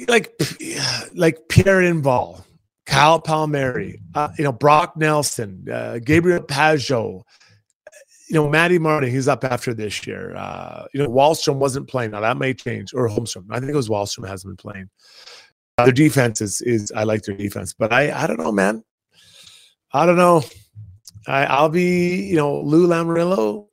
[0.08, 0.32] like
[1.14, 2.44] like Pierre Engvall,
[2.86, 7.22] Kyle Palmieri, uh, you know, Brock Nelson, uh, Gabriel Pageau,
[8.28, 10.34] you know, Matty Martin, he's up after this year.
[10.36, 12.12] Uh, you know, Wahlstrom wasn't playing.
[12.12, 13.46] Now that may change, or Holmstrom.
[13.50, 14.90] I think it was Wahlstrom hasn't been playing.
[15.78, 18.84] Their defense is is I like their defense, but I I don't know, man.
[19.92, 20.42] I don't know.
[21.26, 23.66] I I'll be you know Lou Lamoriello.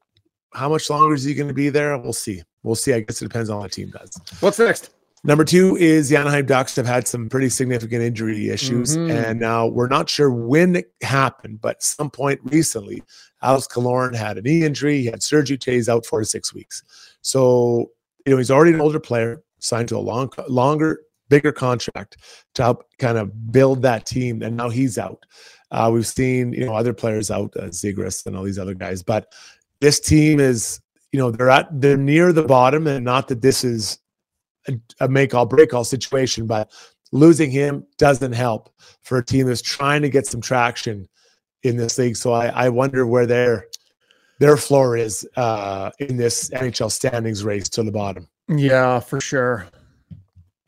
[0.53, 1.97] How much longer is he going to be there?
[1.97, 2.41] We'll see.
[2.63, 2.93] We'll see.
[2.93, 4.11] I guess it depends on what the team does.
[4.39, 4.89] What's next?
[5.23, 9.11] Number two is the Anaheim Ducks have had some pretty significant injury issues, mm-hmm.
[9.11, 13.03] and now we're not sure when it happened, but some point recently,
[13.41, 15.01] Alex Killorn had a knee injury.
[15.01, 15.57] He had surgery.
[15.63, 16.83] He's out four to six weeks.
[17.21, 17.91] So
[18.25, 22.17] you know he's already an older player, signed to a long, longer bigger contract
[22.55, 24.41] to help kind of build that team.
[24.41, 25.25] And now he's out.
[25.71, 29.03] Uh, we've seen you know other players out, uh, Zegras and all these other guys,
[29.03, 29.33] but
[29.81, 30.79] this team is
[31.11, 33.99] you know they're at they're near the bottom, and not that this is
[34.99, 36.71] a, make all break all situation, but
[37.11, 38.69] losing him doesn't help
[39.01, 41.07] for a team that's trying to get some traction
[41.63, 42.15] in this league.
[42.15, 43.65] So I, I wonder where their
[44.39, 48.27] their floor is uh, in this NHL standings race to the bottom.
[48.47, 49.67] Yeah, for sure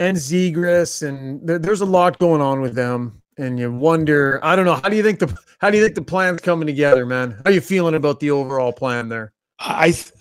[0.01, 3.21] and Zegras, and th- there's a lot going on with them.
[3.37, 5.95] And you wonder, I don't know, how do you think the how do you think
[5.95, 7.31] the plan's coming together, man?
[7.31, 9.31] How are you feeling about the overall plan there?
[9.59, 10.11] I th-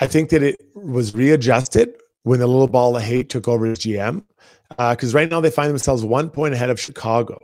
[0.00, 1.94] I think that it was readjusted
[2.26, 4.24] when the little ball of hate took over as GM.
[4.70, 7.38] Because uh, right now they find themselves one point ahead of Chicago,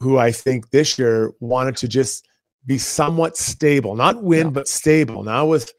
[0.00, 2.26] who I think this year wanted to just
[2.66, 4.50] be somewhat stable, not win, yeah.
[4.50, 5.22] but stable.
[5.22, 5.72] Now with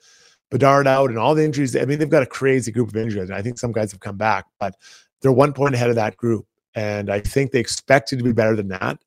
[0.49, 3.29] Bedard out and all the injuries, I mean, they've got a crazy group of injuries.
[3.31, 4.75] I think some guys have come back, but
[5.21, 6.47] they're one point ahead of that group.
[6.73, 8.97] And I think they expected to be better than that.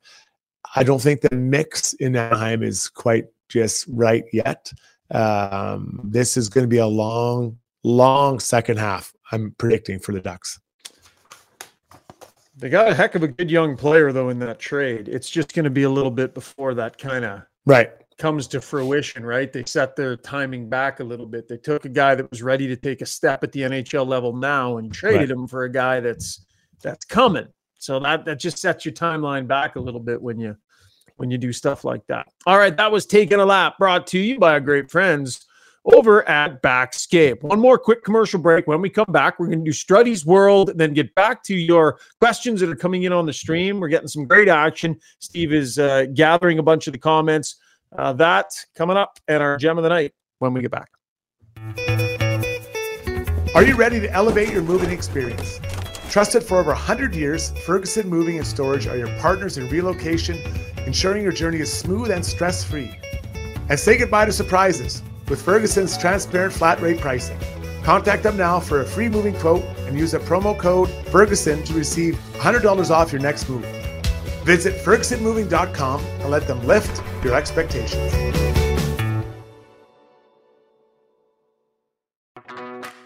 [0.77, 4.71] I don't think the mix in Anaheim is quite just right yet.
[5.11, 10.21] Um, this is going to be a long, long second half, I'm predicting for the
[10.21, 10.61] Ducks.
[12.57, 15.09] They got a heck of a good young player though in that trade.
[15.09, 18.61] It's just going to be a little bit before that kind of right comes to
[18.61, 19.51] fruition, right?
[19.51, 21.49] They set their timing back a little bit.
[21.49, 24.37] They took a guy that was ready to take a step at the NHL level
[24.37, 25.39] now and traded right.
[25.39, 26.45] him for a guy that's
[26.83, 27.49] that's coming.
[27.79, 30.55] So that that just sets your timeline back a little bit when you
[31.17, 32.27] when you do stuff like that.
[32.47, 35.47] All right, that was taking a lap brought to you by our great friends
[35.95, 37.43] over at Backscape.
[37.43, 38.67] One more quick commercial break.
[38.67, 41.99] When we come back, we're going to do Struddy's World, then get back to your
[42.21, 43.81] questions that are coming in on the stream.
[43.81, 44.99] We're getting some great action.
[45.19, 47.57] Steve is uh, gathering a bunch of the comments.
[47.97, 50.91] Uh, that coming up and our gem of the night when we get back.
[53.55, 55.61] Are you ready to elevate your moving experience?
[56.09, 60.39] Trusted for over 100 years, Ferguson Moving and Storage are your partners in relocation,
[60.87, 62.97] ensuring your journey is smooth and stress free.
[63.69, 67.39] And say goodbye to surprises with Ferguson's transparent flat rate pricing.
[67.83, 71.73] Contact them now for a free moving quote and use a promo code Ferguson to
[71.73, 73.65] receive $100 off your next move.
[74.45, 78.13] Visit FergusonMoving.com and let them lift your expectations.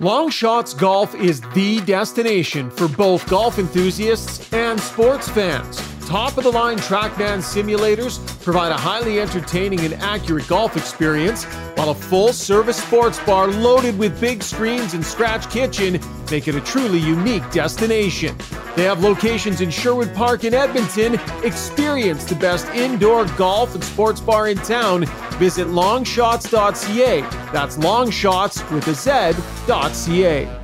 [0.00, 5.93] Long Shots Golf is the destination for both golf enthusiasts and sports fans.
[6.06, 11.44] Top of the line Trackman simulators provide a highly entertaining and accurate golf experience,
[11.76, 15.98] while a full service sports bar loaded with big screens and scratch kitchen
[16.30, 18.36] make it a truly unique destination.
[18.76, 21.14] They have locations in Sherwood Park and Edmonton.
[21.42, 25.06] Experience the best indoor golf and sports bar in town.
[25.38, 27.20] Visit longshots.ca.
[27.52, 30.63] That's longshots with a Z.ca.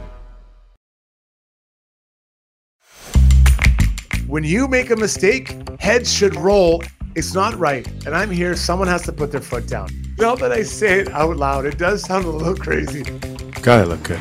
[4.31, 6.85] When you make a mistake, heads should roll.
[7.17, 7.85] It's not right.
[8.07, 9.89] And I'm here, someone has to put their foot down.
[10.19, 13.03] Now that I say it out loud, it does sound a little crazy.
[13.61, 14.21] Gotta look good.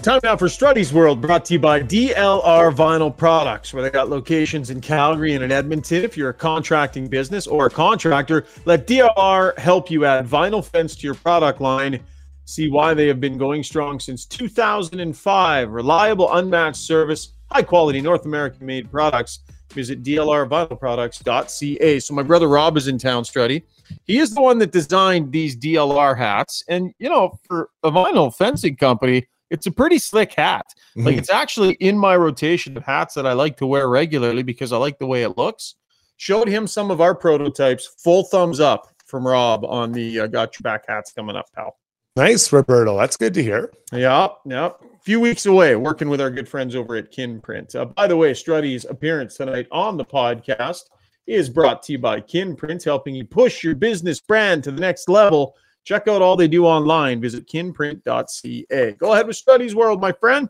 [0.02, 4.08] Time now for Struddy's World, brought to you by DLR Vinyl Products, where they got
[4.08, 6.04] locations in Calgary and in Edmonton.
[6.04, 10.94] If you're a contracting business or a contractor, let DLR help you add vinyl fence
[10.94, 11.98] to your product line.
[12.44, 15.68] See why they have been going strong since 2005.
[15.68, 19.40] Reliable, unmatched service, high quality North American made products.
[19.72, 21.98] Visit DLRvinylproducts.ca.
[21.98, 23.64] So, my brother Rob is in town, Struddy.
[24.04, 26.62] He is the one that designed these DLR hats.
[26.68, 30.66] And, you know, for a vinyl fencing company, it's a pretty slick hat.
[30.90, 31.06] Mm-hmm.
[31.06, 34.72] Like it's actually in my rotation of hats that I like to wear regularly because
[34.72, 35.74] I like the way it looks.
[36.16, 37.86] Showed him some of our prototypes.
[38.02, 41.76] Full thumbs up from Rob on the uh, got your back hats coming up, pal.
[42.16, 42.98] Nice, Roberto.
[42.98, 43.72] That's good to hear.
[43.92, 44.66] Yeah, yeah.
[44.66, 47.76] A few weeks away, working with our good friends over at Kinprint.
[47.76, 50.82] Uh, by the way, Struddy's appearance tonight on the podcast
[51.28, 55.08] is brought to you by Kinprint, helping you push your business brand to the next
[55.08, 55.54] level
[55.88, 57.18] Check out all they do online.
[57.18, 58.92] Visit kinprint.ca.
[58.98, 60.46] Go ahead with Struddy's World, my friend.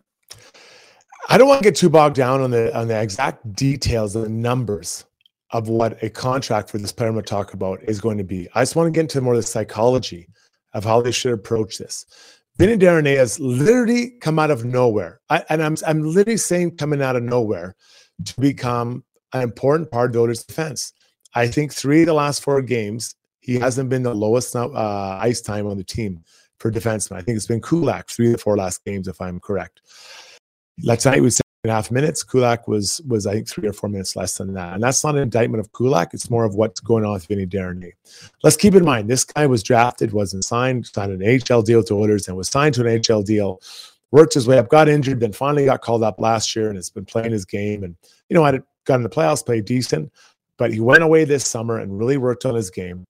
[1.29, 4.25] I don't want to get too bogged down on the on the exact details and
[4.25, 5.05] the numbers
[5.53, 8.25] of what a contract for this player I'm going to talk about is going to
[8.25, 8.49] be.
[8.57, 10.27] I just want to get into more of the psychology
[10.75, 12.05] of how they should approach this.
[12.57, 15.21] Vinny Desharnais has literally come out of nowhere.
[15.31, 17.77] I, and I'm, I'm literally saying coming out of nowhere
[18.25, 20.93] to become an important part of the Oilers' defense.
[21.37, 23.15] I think three of the last four games,
[23.49, 24.69] he hasn't been the lowest uh,
[25.23, 26.23] ice time on the team
[26.59, 27.17] for defenseman.
[27.17, 29.81] I think it's been Kulak three the four last games, if I'm correct.
[30.83, 32.23] Last night was seven and a half minutes.
[32.23, 35.15] Kulak was was I think three or four minutes less than that, and that's not
[35.15, 36.13] an indictment of Kulak.
[36.13, 37.95] It's more of what's going on with Vinny Desharnais.
[38.43, 41.95] Let's keep in mind this guy was drafted, wasn't signed, signed an HL deal to
[41.95, 43.63] Oilers, and was signed to an HL deal.
[44.11, 46.91] Worked his way up, got injured, then finally got called up last year, and has
[46.91, 47.83] been playing his game.
[47.83, 47.97] And
[48.29, 50.13] you know, had got in the playoffs, played decent,
[50.59, 53.07] but he went away this summer and really worked on his game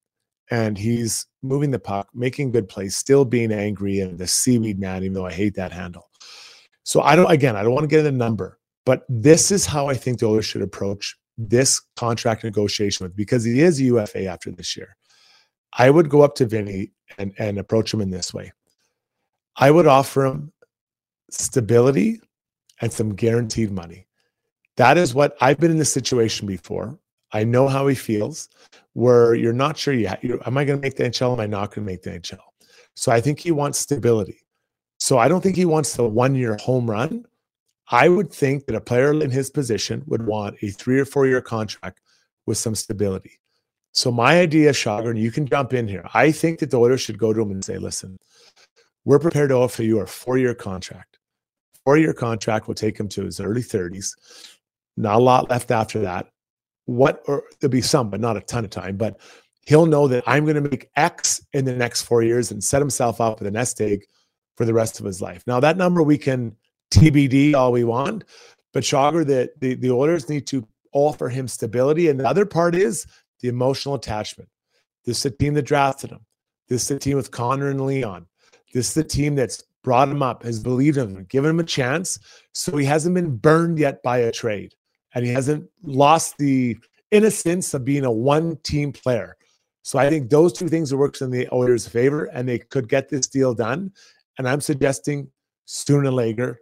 [0.50, 5.02] and he's moving the puck, making good plays, still being angry and the seaweed man,
[5.02, 6.08] even though I hate that handle.
[6.84, 9.66] So I don't, again, I don't want to get in the number, but this is
[9.66, 14.26] how I think the Oilers should approach this contract negotiation with because he is UFA
[14.26, 14.96] after this year.
[15.76, 18.52] I would go up to Vinny and, and approach him in this way.
[19.56, 20.52] I would offer him
[21.30, 22.20] stability
[22.80, 24.06] and some guaranteed money.
[24.76, 26.98] That is what I've been in this situation before.
[27.32, 28.48] I know how he feels
[28.98, 30.08] where you're not sure you
[30.44, 31.32] am I going to make the NHL?
[31.34, 32.40] Am I not going to make the NHL?
[32.96, 34.40] So I think he wants stability.
[34.98, 37.24] So I don't think he wants the one year home run.
[37.92, 41.28] I would think that a player in his position would want a three or four
[41.28, 42.00] year contract
[42.44, 43.38] with some stability.
[43.92, 46.04] So my idea, Shagar, and you can jump in here.
[46.12, 48.18] I think that the Oilers should go to him and say, listen,
[49.04, 51.20] we're prepared to offer you a four year contract.
[51.84, 54.10] Four year contract will take him to his early 30s.
[54.96, 56.26] Not a lot left after that
[56.88, 59.20] what, or there'll be some, but not a ton of time, but
[59.66, 62.80] he'll know that I'm going to make X in the next four years and set
[62.80, 64.06] himself up with a nest egg
[64.56, 65.44] for the rest of his life.
[65.46, 66.56] Now, that number we can
[66.90, 68.24] TBD all we want,
[68.72, 72.08] but Shogger, the, the, the Oilers need to offer him stability.
[72.08, 73.06] And the other part is
[73.40, 74.48] the emotional attachment.
[75.04, 76.24] This is a team that drafted him.
[76.68, 78.26] This is a team with Connor and Leon.
[78.72, 81.64] This is the team that's brought him up, has believed in him, given him a
[81.64, 82.18] chance.
[82.54, 84.72] So he hasn't been burned yet by a trade.
[85.14, 86.76] And he hasn't lost the
[87.10, 89.36] innocence of being a one team player.
[89.82, 93.08] So I think those two things works in the Oilers' favor, and they could get
[93.08, 93.90] this deal done.
[94.36, 95.28] And I'm suggesting
[95.64, 96.60] sooner later,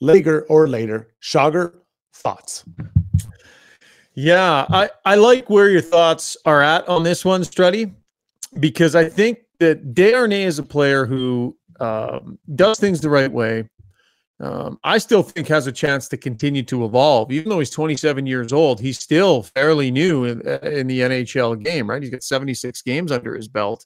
[0.00, 1.08] later or later.
[1.22, 1.74] Jagr,
[2.14, 2.64] thoughts?
[4.14, 7.94] Yeah, I, I like where your thoughts are at on this one, Struddy,
[8.58, 13.68] because I think that Desharnais is a player who um, does things the right way.
[14.40, 18.26] Um, I still think has a chance to continue to evolve, even though he's 27
[18.26, 18.80] years old.
[18.80, 22.02] He's still fairly new in, in the NHL game, right?
[22.02, 23.84] He's got 76 games under his belt,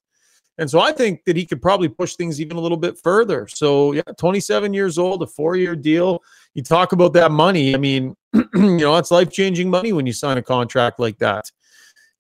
[0.59, 3.49] and so I think that he could probably push things even a little bit further.
[3.49, 6.23] So yeah, 27 years old, a four-year deal.
[6.55, 7.75] You talk about that money.
[7.75, 11.51] I mean, you know, it's life-changing money when you sign a contract like that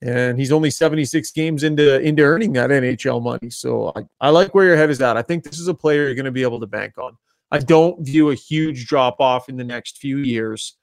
[0.02, 3.48] and he's only 76 games into into earning that NHL money.
[3.50, 5.16] So I, I like where your head is at.
[5.16, 7.16] I think this is a player you're going to be able to bank on.
[7.50, 10.76] I don't view a huge drop off in the next few years.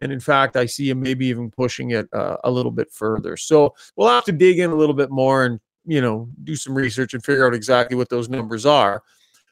[0.00, 3.36] And in fact, I see him maybe even pushing it uh, a little bit further.
[3.36, 6.74] So we'll have to dig in a little bit more and, you know, do some
[6.74, 9.02] research and figure out exactly what those numbers are.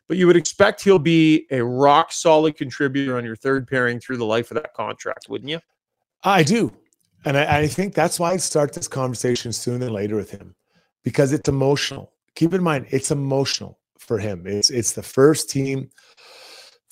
[0.09, 4.19] But you would expect he'll be a rock solid contributor on your third pairing through
[4.19, 5.61] the life of that contract, wouldn't you?
[6.23, 6.73] I do.
[7.25, 10.55] And I, I think that's why I start this conversation sooner than later with him
[11.03, 12.13] because it's emotional.
[12.37, 14.47] Keep in mind, it's emotional for him.
[14.47, 15.91] It's it's the first team,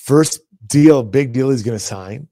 [0.05, 2.29] first deal, big deal he's going to sign.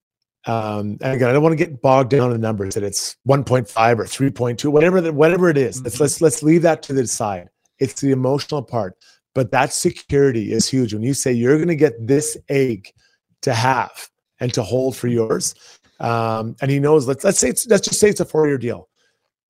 [0.47, 3.17] Um, and again, I don't want to get bogged down in the numbers that it's
[3.29, 5.83] 1.5 or 3.2, whatever that whatever it is.
[5.83, 7.49] Let's let's let's leave that to the side.
[7.79, 8.97] It's the emotional part,
[9.35, 10.93] but that security is huge.
[10.93, 12.93] When you say you're going to get this egg
[13.43, 14.09] to have
[14.41, 15.55] and to hold for yours,
[16.01, 17.07] um, and he knows.
[17.07, 18.89] Let's let's say it's let's just say it's a four year deal.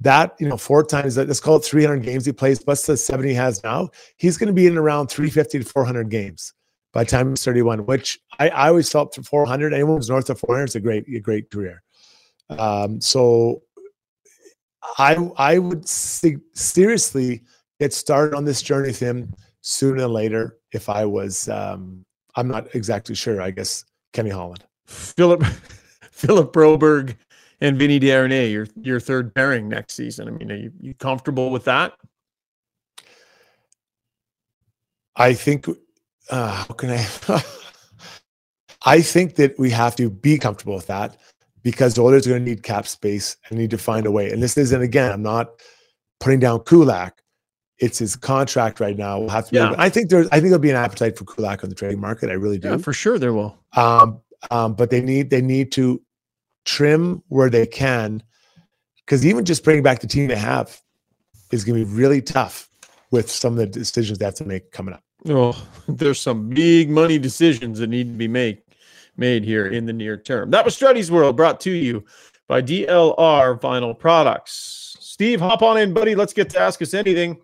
[0.00, 3.30] That you know, four times let's call it 300 games he plays plus the 70
[3.30, 3.88] he has now.
[4.18, 6.52] He's going to be in around 350 to 400 games
[6.92, 7.86] by the time he's 31.
[7.86, 9.72] Which I, I always felt for 400.
[9.74, 11.82] Anyone who's north of 400 is a great a great career.
[12.50, 13.62] Um, so
[14.98, 17.42] I I would seriously
[17.80, 20.58] get started on this journey with him sooner than later.
[20.72, 22.04] If I was, um,
[22.36, 23.42] I'm not exactly sure.
[23.42, 25.44] I guess Kenny Holland, Philip.
[26.22, 27.16] Philip Broberg
[27.60, 30.28] and Vinny Desharnais, your your third pairing next season.
[30.28, 31.94] I mean, are you, you comfortable with that?
[35.16, 35.66] I think.
[36.32, 37.06] Uh, how can I?
[38.86, 41.18] I think that we have to be comfortable with that
[41.62, 44.32] because the Oilers are going to need cap space and need to find a way.
[44.32, 45.12] And this isn't again.
[45.12, 45.50] I'm not
[46.20, 47.22] putting down Kulak.
[47.78, 49.20] It's his contract right now.
[49.20, 49.54] We'll have to.
[49.54, 49.74] Yeah.
[49.76, 50.26] I think there's.
[50.28, 52.30] I think there'll be an appetite for Kulak on the trading market.
[52.30, 52.70] I really do.
[52.70, 53.58] Yeah, for sure there will.
[53.76, 54.20] Um,
[54.50, 56.00] um, but they need they need to
[56.64, 58.22] trim where they can,
[59.04, 60.80] because even just bringing back the team they have
[61.50, 62.70] is going to be really tough
[63.10, 65.02] with some of the decisions they have to make coming up.
[65.28, 68.62] Oh, there's some big money decisions that need to be made
[69.16, 70.50] made here in the near term.
[70.50, 72.04] That was Struddy's World, brought to you
[72.48, 74.96] by DLR Vinyl Products.
[75.00, 76.14] Steve, hop on in, buddy.
[76.14, 77.38] Let's get to Ask Us Anything.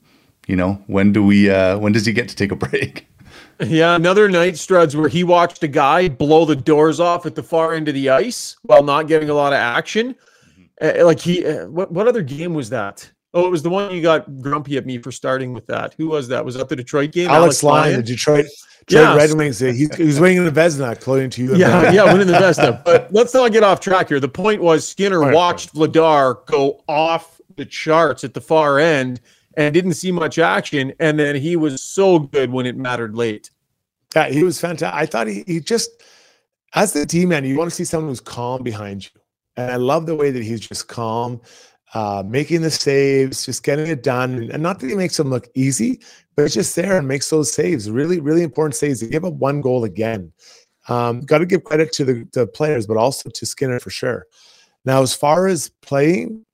[0.47, 3.07] you know when do we uh, when does he get to take a break?
[3.61, 7.43] Yeah, another night Struds where he watched a guy blow the doors off at the
[7.43, 10.15] far end of the ice while not getting a lot of action.
[10.85, 11.01] Mm-hmm.
[11.01, 13.11] Uh, like he, uh, what what other game was that?
[13.35, 15.95] Oh, it was the one you got grumpy at me for starting with that.
[15.99, 16.45] Who was that?
[16.45, 17.29] Was that the Detroit game?
[17.29, 18.47] Alex, Alex Lyon, the Detroit,
[18.89, 19.17] Detroit yeah.
[19.17, 19.59] Red Wings.
[19.59, 21.57] He's, he's winning the Vezina, according to you.
[21.57, 22.83] Yeah, yeah, winning the Vezina.
[22.85, 24.19] But let's not get off track here.
[24.19, 25.75] The point was Skinner right, watched.
[25.75, 29.21] Vladar go off the charts at the far end
[29.57, 30.95] and didn't see much action.
[31.01, 33.51] And then he was so good when it mattered late.
[34.17, 34.99] Yeah, he was fantastic.
[34.99, 35.91] I thought he, he just
[36.75, 39.21] as the D man, you want to see someone who's calm behind you.
[39.57, 41.41] And I love the way that he's just calm,
[41.95, 44.51] uh, making the saves, just getting it done.
[44.53, 46.01] And not that he makes them look easy,
[46.37, 47.91] but it's just there and makes those saves.
[47.91, 49.01] Really, really important saves.
[49.01, 50.33] He gave up one goal again.
[50.89, 54.27] Um, got to give credit to the, the players, but also to Skinner for sure.
[54.85, 56.45] Now, as far as playing,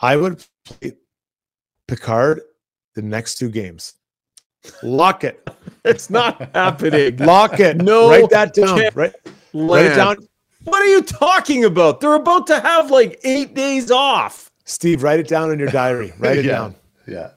[0.00, 0.92] I would play
[1.88, 2.42] Pickard
[2.94, 3.94] the next two games.
[4.82, 5.48] Lock it.
[5.86, 7.18] It's not happening.
[7.18, 7.76] Lock it.
[7.76, 8.80] No write that down.
[8.94, 9.12] Write,
[9.52, 10.16] write it down.
[10.64, 12.00] What are you talking about?
[12.00, 14.50] They're about to have like eight days off.
[14.64, 16.12] Steve, write it down in your diary.
[16.18, 16.52] Write it Yeah.
[16.52, 16.74] down.
[17.06, 17.30] Yeah.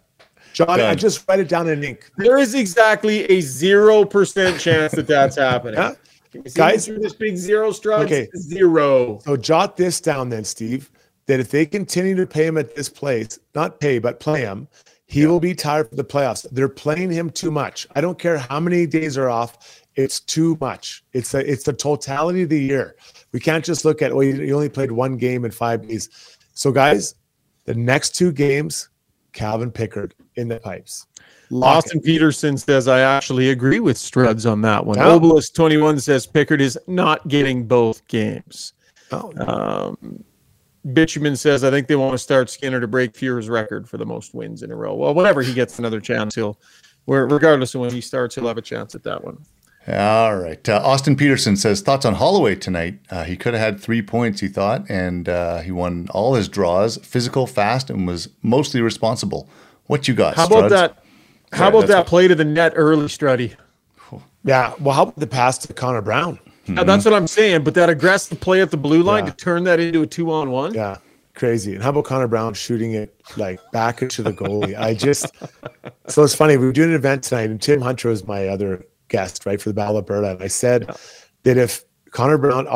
[0.53, 2.09] John, I just write it down in ink.
[2.17, 5.75] There is exactly a zero percent chance that that's happening.
[5.75, 5.93] Yeah.
[6.31, 8.05] Can you see Guys- through this big zero Struds?
[8.05, 8.27] Okay.
[8.35, 9.19] Zero.
[9.23, 10.89] So jot this down then, Steve,
[11.27, 14.67] that if they continue to pay him at this place, not pay, but play him,
[15.05, 16.45] he will be tired for the playoffs.
[16.51, 17.87] They're playing him too much.
[17.95, 19.83] I don't care how many days are off.
[19.95, 21.03] It's too much.
[21.13, 22.95] It's a, it's the totality of the year.
[23.31, 26.09] We can't just look at, well, you you only played one game in five days.
[26.57, 27.13] So, guys,
[27.65, 28.89] the next two games,
[29.31, 31.05] Calvin Pickard in the pipes.
[31.51, 34.97] Lock Austin Peterson says, I actually agree with Struds on that one.
[34.97, 35.07] Yeah.
[35.07, 38.73] Obelisk 21 says Pickard is not getting both games.
[39.11, 39.13] it.
[39.13, 40.23] Oh, Um,
[40.93, 44.05] Bitumen says, I think they want to start Skinner to break Fuhr's record for the
[44.05, 44.95] most wins in a row.
[44.95, 46.59] Well, whenever he gets another chance, he'll,
[47.05, 49.37] where regardless of when he starts, he'll have a chance at that one.
[49.87, 50.67] All right.
[50.67, 52.99] Uh, Austin Peterson says thoughts on Holloway tonight.
[53.09, 56.49] Uh, he could have had three points, he thought, and uh, he won all his
[56.49, 59.47] draws, physical, fast, and was mostly responsible.
[59.85, 60.35] What you got?
[60.35, 60.97] How about that?
[61.53, 63.55] How Sorry, about that what- play to the net early, Struddy?
[64.43, 64.73] yeah.
[64.79, 66.39] Well, how about the pass to Connor Brown?
[66.67, 67.63] Now, that's what I'm saying.
[67.63, 69.31] But that aggressive play at the blue line Yeah.
[69.31, 70.73] to turn that into a two on one.
[70.73, 70.97] Yeah,
[71.33, 71.73] crazy.
[71.75, 74.77] And how about Connor Brown shooting it like back into the goalie?
[74.77, 75.27] I just
[76.09, 76.57] so it's funny.
[76.57, 79.69] We were doing an event tonight, and Tim Hunter was my other guest, right, for
[79.69, 80.31] the Battle of Alberta.
[80.31, 80.89] And I said
[81.43, 82.67] that if Connor Brown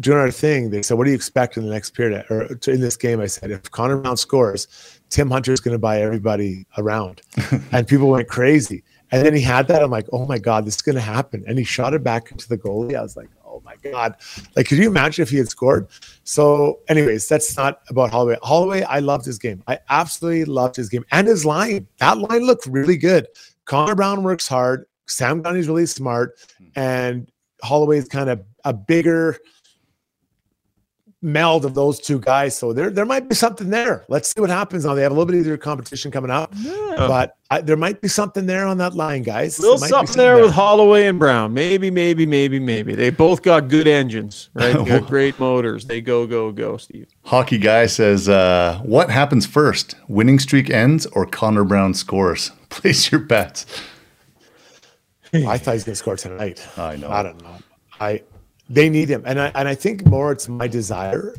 [0.00, 2.80] doing our thing, they said, "What do you expect in the next period or in
[2.80, 4.68] this game?" I said, "If Connor Brown scores,
[5.10, 7.22] Tim Hunter's going to buy everybody around,"
[7.72, 8.84] and people went crazy.
[9.10, 9.82] And then he had that.
[9.82, 12.30] I'm like, "Oh my god, this is going to happen!" And he shot it back
[12.30, 12.96] into the goalie.
[12.96, 14.16] I was like, "Oh my god!"
[14.56, 15.88] Like, could you imagine if he had scored?
[16.24, 18.38] So, anyways, that's not about Holloway.
[18.42, 19.62] Holloway, I loved his game.
[19.68, 21.86] I absolutely loved his game and his line.
[21.98, 23.28] That line looked really good.
[23.66, 24.86] Connor Brown works hard.
[25.06, 26.38] Sam Gagner's really smart,
[26.76, 27.30] and
[27.62, 29.38] Holloway's kind of a bigger
[31.24, 32.56] meld of those two guys.
[32.56, 34.04] So there, there might be something there.
[34.08, 34.94] Let's see what happens now.
[34.94, 36.54] They have a little bit of easier competition coming up,
[36.96, 39.58] but I, there might be something there on that line, guys.
[39.58, 41.54] little There might be something there with Holloway and Brown.
[41.54, 42.94] Maybe, maybe, maybe, maybe.
[42.94, 44.74] They both got good engines, right?
[44.84, 45.86] They got great motors.
[45.86, 47.06] They go, go, go, Steve.
[47.22, 49.94] Hockey guy says, uh, "What happens first?
[50.08, 52.50] Winning streak ends or Connor Brown scores?
[52.68, 53.64] Place your bets."
[55.34, 56.66] I thought he's going to score tonight.
[56.78, 57.10] I know.
[57.10, 57.56] I don't know.
[58.00, 58.22] I
[58.68, 61.34] they need him, and I and I think more it's my desire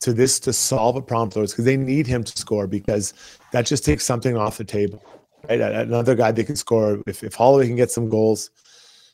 [0.00, 3.14] to this to solve a problem for those because they need him to score because
[3.52, 5.02] that just takes something off the table.
[5.48, 8.50] Right, another guy they can score if if Holloway can get some goals.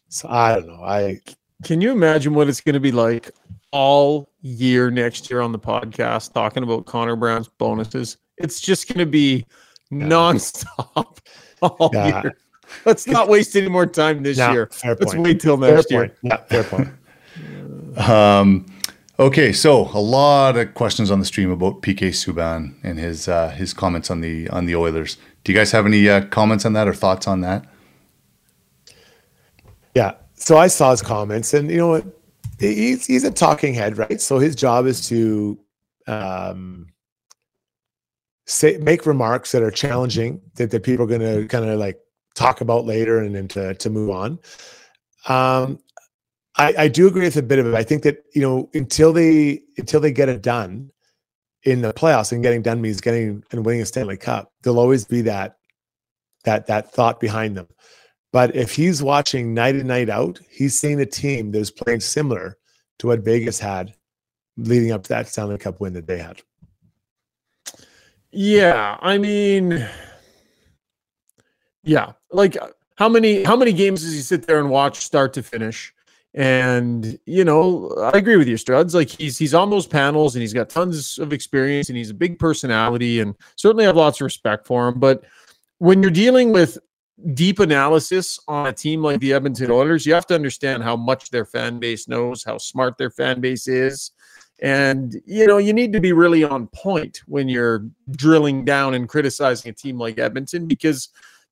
[0.09, 0.83] So I don't know.
[0.83, 1.21] I
[1.65, 3.31] Can you imagine what it's going to be like
[3.73, 8.17] all year next year on the podcast talking about Connor Brown's bonuses?
[8.37, 9.45] It's just going to be
[9.93, 11.19] nonstop
[11.63, 12.23] all Yeah.
[12.23, 12.33] year.
[12.85, 14.69] Let's not waste any more time this Yeah, year.
[14.73, 15.23] fair Let's point.
[15.25, 16.01] wait till fair next year.
[16.09, 16.15] point.
[16.23, 16.89] Yeah, fair point.
[17.97, 18.67] Um,
[19.19, 23.51] okay, so a lot of questions on the stream about PK Subban and his uh,
[23.51, 25.17] his comments on the on the Oilers.
[25.43, 27.65] Do you guys have any uh, comments on that or thoughts on that?
[29.95, 30.15] Yeah.
[30.35, 32.05] So I saw his comments, and you know what?
[32.59, 34.21] He's he's a talking head, right?
[34.21, 35.59] So his job is to
[36.07, 36.87] um,
[38.47, 41.99] say make remarks that are challenging that, that people are going to kind of like
[42.35, 44.39] talk about later, and then to to move on.
[45.29, 45.79] Um,
[46.57, 47.75] I, I do agree with a bit of it.
[47.75, 50.91] I think that you know until they until they get it done
[51.65, 54.53] in the playoffs, and getting done means getting and winning a Stanley Cup.
[54.63, 55.57] There'll always be that
[56.45, 57.69] that that thought behind them.
[58.33, 62.01] But if he's watching night and night out, he's seeing a team that is playing
[62.01, 62.57] similar
[63.01, 63.95] to what Vegas had
[64.57, 66.43] leading up to that Stanley Cup win that they had.
[68.31, 69.85] Yeah, I mean,
[71.83, 75.33] yeah, like uh, how many how many games does he sit there and watch start
[75.35, 75.93] to finish?
[76.35, 78.95] And you know, I agree with you, Struds.
[78.95, 82.15] Like he's he's on those panels and he's got tons of experience and he's a
[82.15, 85.01] big personality and certainly have lots of respect for him.
[85.01, 85.25] But
[85.79, 86.79] when you're dealing with
[87.35, 91.31] deep analysis on a team like the Edmonton Oilers, you have to understand how much
[91.31, 94.13] their fan base knows, how smart their fan base is.
[94.63, 99.09] And you know, you need to be really on point when you're drilling down and
[99.09, 101.09] criticizing a team like Edmonton because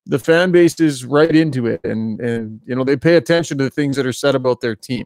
[0.09, 3.63] the fan base is right into it and and you know they pay attention to
[3.63, 5.05] the things that are said about their team.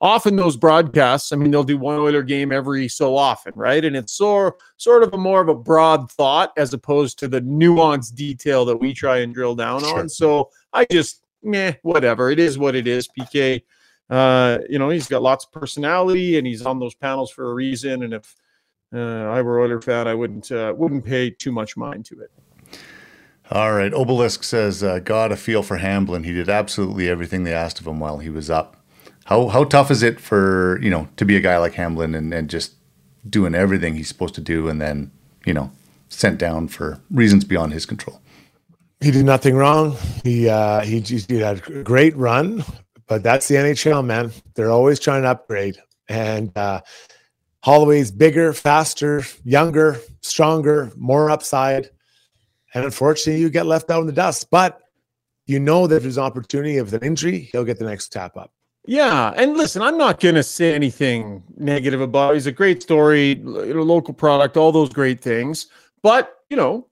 [0.00, 3.84] often those broadcasts, I mean, they'll do one Oiler game every so often, right?
[3.84, 7.42] And it's sort sort of a more of a broad thought as opposed to the
[7.42, 10.00] nuanced detail that we try and drill down sure.
[10.00, 10.08] on.
[10.08, 12.30] So I just, meh, whatever.
[12.30, 13.08] It is what it is.
[13.08, 13.62] PK,
[14.08, 17.54] uh, you know, he's got lots of personality and he's on those panels for a
[17.54, 18.02] reason.
[18.02, 18.34] And if
[18.94, 22.30] uh, I were Oiler fan, I wouldn't uh, wouldn't pay too much mind to it.
[23.52, 23.92] All right.
[23.92, 26.22] Obelisk says, uh, got a feel for Hamblin.
[26.22, 28.76] He did absolutely everything they asked of him while he was up.
[29.24, 32.32] How how tough is it for, you know, to be a guy like Hamblin and,
[32.32, 32.74] and just
[33.28, 35.10] doing everything he's supposed to do and then,
[35.44, 35.72] you know,
[36.08, 38.20] sent down for reasons beyond his control?
[39.00, 39.96] He did nothing wrong.
[40.22, 42.64] He uh, he, he had a great run,
[43.08, 44.30] but that's the NHL, man.
[44.54, 45.76] They're always trying to upgrade.
[46.08, 46.82] And uh,
[47.64, 51.90] Holloway's bigger, faster, younger, stronger, more upside
[52.74, 54.48] and unfortunately, you get left out in the dust.
[54.50, 54.80] But
[55.46, 58.36] you know that if there's an opportunity of an injury, he'll get the next tap
[58.36, 58.52] up.
[58.86, 62.32] Yeah, and listen, I'm not going to say anything negative about.
[62.32, 62.34] It.
[62.34, 65.66] He's a great story, local product, all those great things.
[66.02, 66.88] But you know,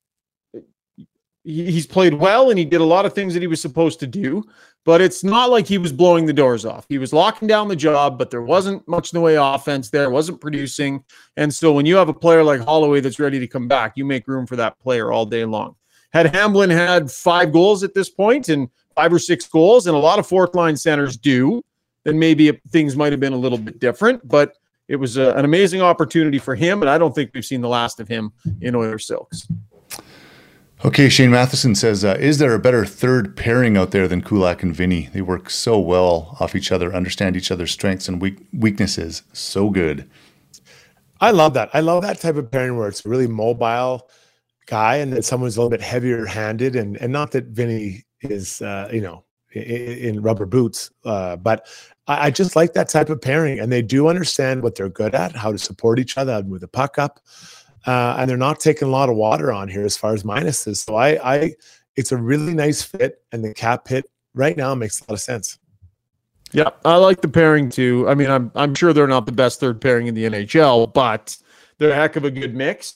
[1.45, 4.07] he's played well and he did a lot of things that he was supposed to
[4.07, 4.45] do
[4.85, 6.87] but it's not like he was blowing the doors off.
[6.89, 9.91] He was locking down the job, but there wasn't much in the way of offense
[9.91, 11.05] there, wasn't producing.
[11.37, 14.05] And so when you have a player like Holloway that's ready to come back, you
[14.05, 15.77] make room for that player all day long.
[16.13, 19.99] Had Hamblin had five goals at this point and five or six goals, and a
[19.99, 21.63] lot of fourth line centers do,
[22.05, 24.27] then maybe things might have been a little bit different.
[24.27, 24.55] But
[24.89, 27.69] it was a, an amazing opportunity for him, and I don't think we've seen the
[27.69, 28.33] last of him
[28.63, 29.47] in Oiler Silks.
[30.85, 34.63] Okay, Shane Matheson says, uh, is there a better third pairing out there than Kulak
[34.63, 35.09] and Vinny?
[35.13, 39.23] They work so well off each other, understand each other's strengths and weak- weaknesses.
[39.33, 40.09] So good.
[41.21, 41.69] I love that.
[41.75, 44.09] I love that type of pairing where it's really mobile
[44.67, 46.77] guy and that someone's a little bit heavier handed.
[46.77, 51.67] And, and not that Vinny is, uh, you know, in, in rubber boots, uh, but
[52.07, 53.59] I, I just like that type of pairing.
[53.59, 56.69] And they do understand what they're good at, how to support each other, with the
[56.69, 57.19] puck up
[57.87, 60.85] uh, and they're not taking a lot of water on here as far as minuses.
[60.85, 61.55] So I, I,
[61.97, 65.21] it's a really nice fit, and the cap hit right now makes a lot of
[65.21, 65.59] sense.
[66.53, 68.09] Yeah, I like the pairing too.
[68.09, 71.37] I mean, I'm I'm sure they're not the best third pairing in the NHL, but
[71.77, 72.95] they're a heck of a good mix,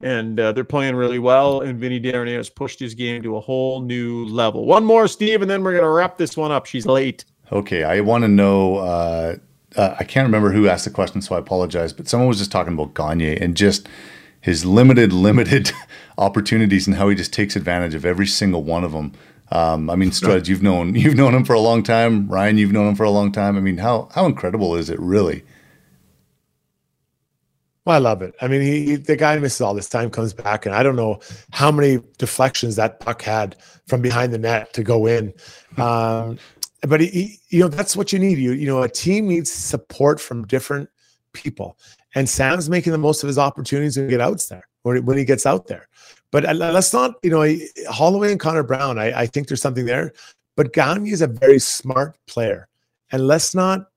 [0.00, 1.60] and uh, they're playing really well.
[1.60, 4.64] And Vinny Desharnais has pushed his game to a whole new level.
[4.64, 6.64] One more, Steve, and then we're gonna wrap this one up.
[6.64, 7.24] She's late.
[7.52, 8.76] Okay, I want to know.
[8.76, 9.36] Uh,
[9.76, 11.92] uh, I can't remember who asked the question, so I apologize.
[11.92, 13.88] But someone was just talking about Gagner and just
[14.44, 15.72] his limited, limited
[16.18, 19.10] opportunities and how he just takes advantage of every single one of them.
[19.50, 22.28] Um, I mean, Struds, you've known you've known him for a long time.
[22.28, 23.56] Ryan, you've known him for a long time.
[23.56, 25.44] I mean, how how incredible is it, really?
[27.86, 28.34] Well, I love it.
[28.42, 30.96] I mean, he, he, the guy misses all this time, comes back, and I don't
[30.96, 33.56] know how many deflections that puck had
[33.86, 35.32] from behind the net to go in.
[35.78, 36.38] Um,
[36.82, 38.36] but he, he, you know, that's what you need.
[38.36, 40.90] You you know, a team needs support from different
[41.32, 41.78] people.
[42.14, 45.24] And Sam's making the most of his opportunities to get outs there or when he
[45.24, 45.88] gets out there.
[46.30, 47.58] But uh, let's not, you know,
[47.88, 50.12] Holloway and Connor Brown, I, I think there's something there.
[50.56, 52.68] But Gagner is a very smart player.
[53.12, 53.88] And let's not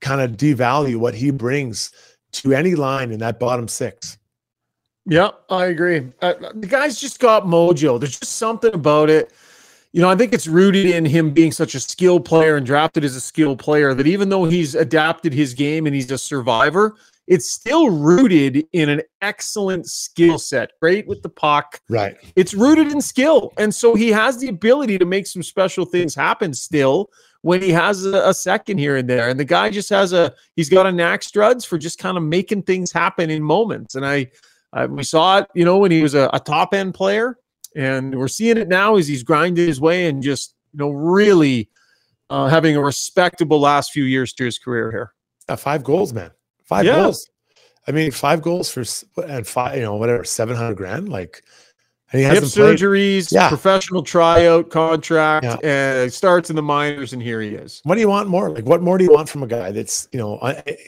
[0.00, 1.92] kind of devalue what he brings
[2.32, 4.18] to any line in that bottom six.
[5.06, 6.12] Yeah, I agree.
[6.20, 7.98] Uh, the guy's just got mojo.
[7.98, 9.32] There's just something about it.
[9.92, 13.02] You know, I think it's rooted in him being such a skill player and drafted
[13.02, 16.94] as a skill player that even though he's adapted his game and he's a survivor,
[17.30, 20.72] it's still rooted in an excellent skill set.
[20.82, 21.80] Great with the puck.
[21.88, 22.16] Right.
[22.34, 23.52] It's rooted in skill.
[23.56, 27.08] And so he has the ability to make some special things happen still
[27.42, 29.28] when he has a, a second here and there.
[29.28, 32.24] And the guy just has a he's got a knack Struds for just kind of
[32.24, 33.94] making things happen in moments.
[33.94, 34.26] And I,
[34.72, 37.38] I we saw it, you know, when he was a, a top end player.
[37.76, 41.70] And we're seeing it now as he's grinding his way and just, you know, really
[42.28, 45.12] uh, having a respectable last few years to his career here.
[45.48, 46.32] Uh, five goals, man.
[46.70, 47.02] Five yeah.
[47.02, 47.28] goals.
[47.88, 48.84] I mean, five goals for
[49.24, 51.08] and five, you know, whatever, seven hundred grand.
[51.08, 51.42] Like,
[52.12, 53.48] and he has surgeries, yeah.
[53.48, 55.56] professional tryout contract, yeah.
[55.64, 57.80] and starts in the minors, and here he is.
[57.82, 58.50] What do you want more?
[58.50, 60.38] Like, what more do you want from a guy that's you know,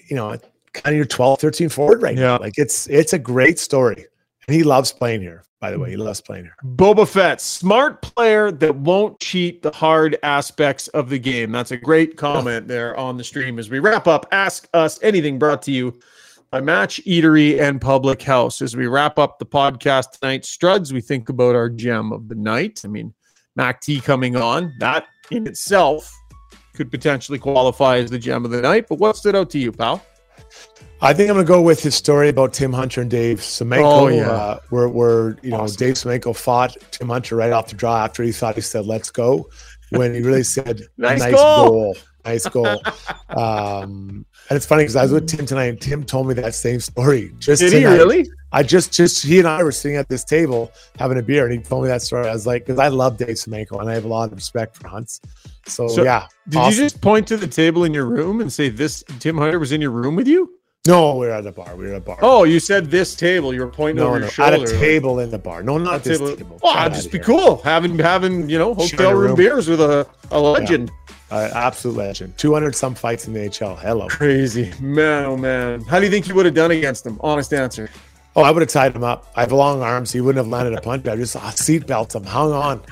[0.08, 0.38] you know,
[0.72, 2.22] kind of your 12, 13 forward right yeah.
[2.22, 2.38] now?
[2.38, 4.06] Like, it's it's a great story,
[4.46, 5.44] and he loves playing here.
[5.60, 6.06] By the way, he mm-hmm.
[6.06, 6.56] loves playing here.
[6.64, 11.52] Boba Fett, smart player that won't cheat the hard aspects of the game.
[11.52, 13.60] That's a great comment there on the stream.
[13.60, 15.98] As we wrap up, ask us anything brought to you
[16.50, 18.60] by Match Eatery and Public House.
[18.60, 22.34] As we wrap up the podcast tonight, Struds, we think about our gem of the
[22.34, 22.82] night.
[22.84, 23.14] I mean,
[23.54, 26.12] Mac T coming on, that in itself
[26.74, 28.86] could potentially qualify as the gem of the night.
[28.88, 30.04] But what stood out to you, pal?
[31.02, 33.82] I think I'm going to go with his story about Tim Hunter and Dave Semenko.
[33.84, 34.30] Oh, yeah.
[34.30, 35.76] Uh, where, where, you know, awesome.
[35.76, 39.10] Dave Semenko fought Tim Hunter right off the draw after he thought he said, let's
[39.10, 39.48] go,
[39.90, 41.26] when he really said, nice, goal.
[41.34, 41.70] nice goal.
[41.70, 41.96] goal.
[42.24, 42.82] high school.
[43.36, 46.54] um, and it's funny because I was with Tim tonight, and Tim told me that
[46.54, 47.32] same story.
[47.38, 47.92] Just Did tonight.
[47.92, 48.30] he really?
[48.52, 51.52] I just, just he and I were sitting at this table having a beer, and
[51.54, 52.28] he told me that story.
[52.28, 54.76] I was like, because I love Dave Semenko, and I have a lot of respect
[54.76, 55.20] for Hunts.
[55.66, 56.72] So, So, yeah, Did awesome.
[56.78, 59.72] you just point to the table in your room and say this Tim Hunter was
[59.72, 60.52] in your room with you?
[60.86, 61.76] No, we are at a bar.
[61.76, 62.18] We are at a bar.
[62.22, 63.54] Oh, you said this table.
[63.54, 65.62] You were pointing no, over no, your at a table in the bar.
[65.62, 66.36] No, not At this table.
[66.36, 66.60] table.
[66.62, 67.24] Oh, Get just be here.
[67.24, 69.36] cool having having you know hotel room room.
[69.36, 70.90] beers with a, a legend.
[71.30, 72.36] Uh, absolute legend.
[72.36, 73.78] 200 some fights in the HL.
[73.78, 74.08] Hello.
[74.08, 75.80] Crazy man, oh man.
[75.82, 77.18] How do you think you would have done against him?
[77.22, 77.88] Honest answer.
[78.34, 79.30] Oh, I would have tied him up.
[79.36, 80.10] I have long arms.
[80.10, 81.06] He wouldn't have landed a punch.
[81.06, 82.24] I just uh, seat belts him.
[82.24, 82.82] Hung on.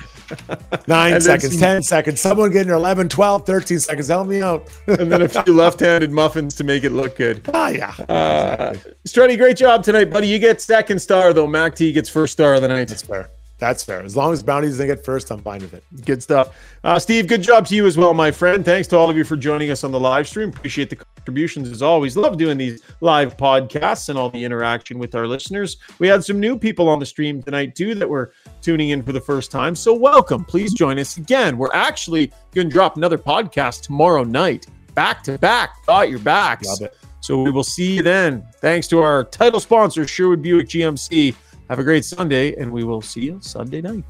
[0.86, 2.20] Nine seconds, some- 10 seconds.
[2.20, 4.08] Someone getting 11, 12, 13 seconds.
[4.08, 4.68] Help me out.
[4.86, 7.42] And then a few left-handed muffins to make it look good.
[7.54, 7.94] ah, yeah.
[8.08, 8.74] Uh,
[9.06, 10.28] Struddy, great job tonight, buddy.
[10.28, 11.46] You get second star though.
[11.46, 12.88] Mac T gets first star of the night.
[12.88, 13.30] That's fair.
[13.60, 14.02] That's fair.
[14.02, 15.84] As long as bounties doesn't get first, I'm fine with it.
[16.06, 16.56] Good stuff.
[16.82, 18.64] Uh, Steve, good job to you as well, my friend.
[18.64, 20.48] Thanks to all of you for joining us on the live stream.
[20.48, 22.16] Appreciate the contributions as always.
[22.16, 25.76] Love doing these live podcasts and all the interaction with our listeners.
[25.98, 28.32] We had some new people on the stream tonight, too, that were
[28.62, 29.76] tuning in for the first time.
[29.76, 30.42] So, welcome.
[30.42, 31.58] Please join us again.
[31.58, 35.84] We're actually going to drop another podcast tomorrow night, back to back.
[35.84, 36.80] Got your backs.
[37.20, 38.42] So, we will see you then.
[38.62, 41.34] Thanks to our title sponsor, Sherwood Buick GMC.
[41.70, 44.02] Have a great Sunday, and we will see you Sunday night.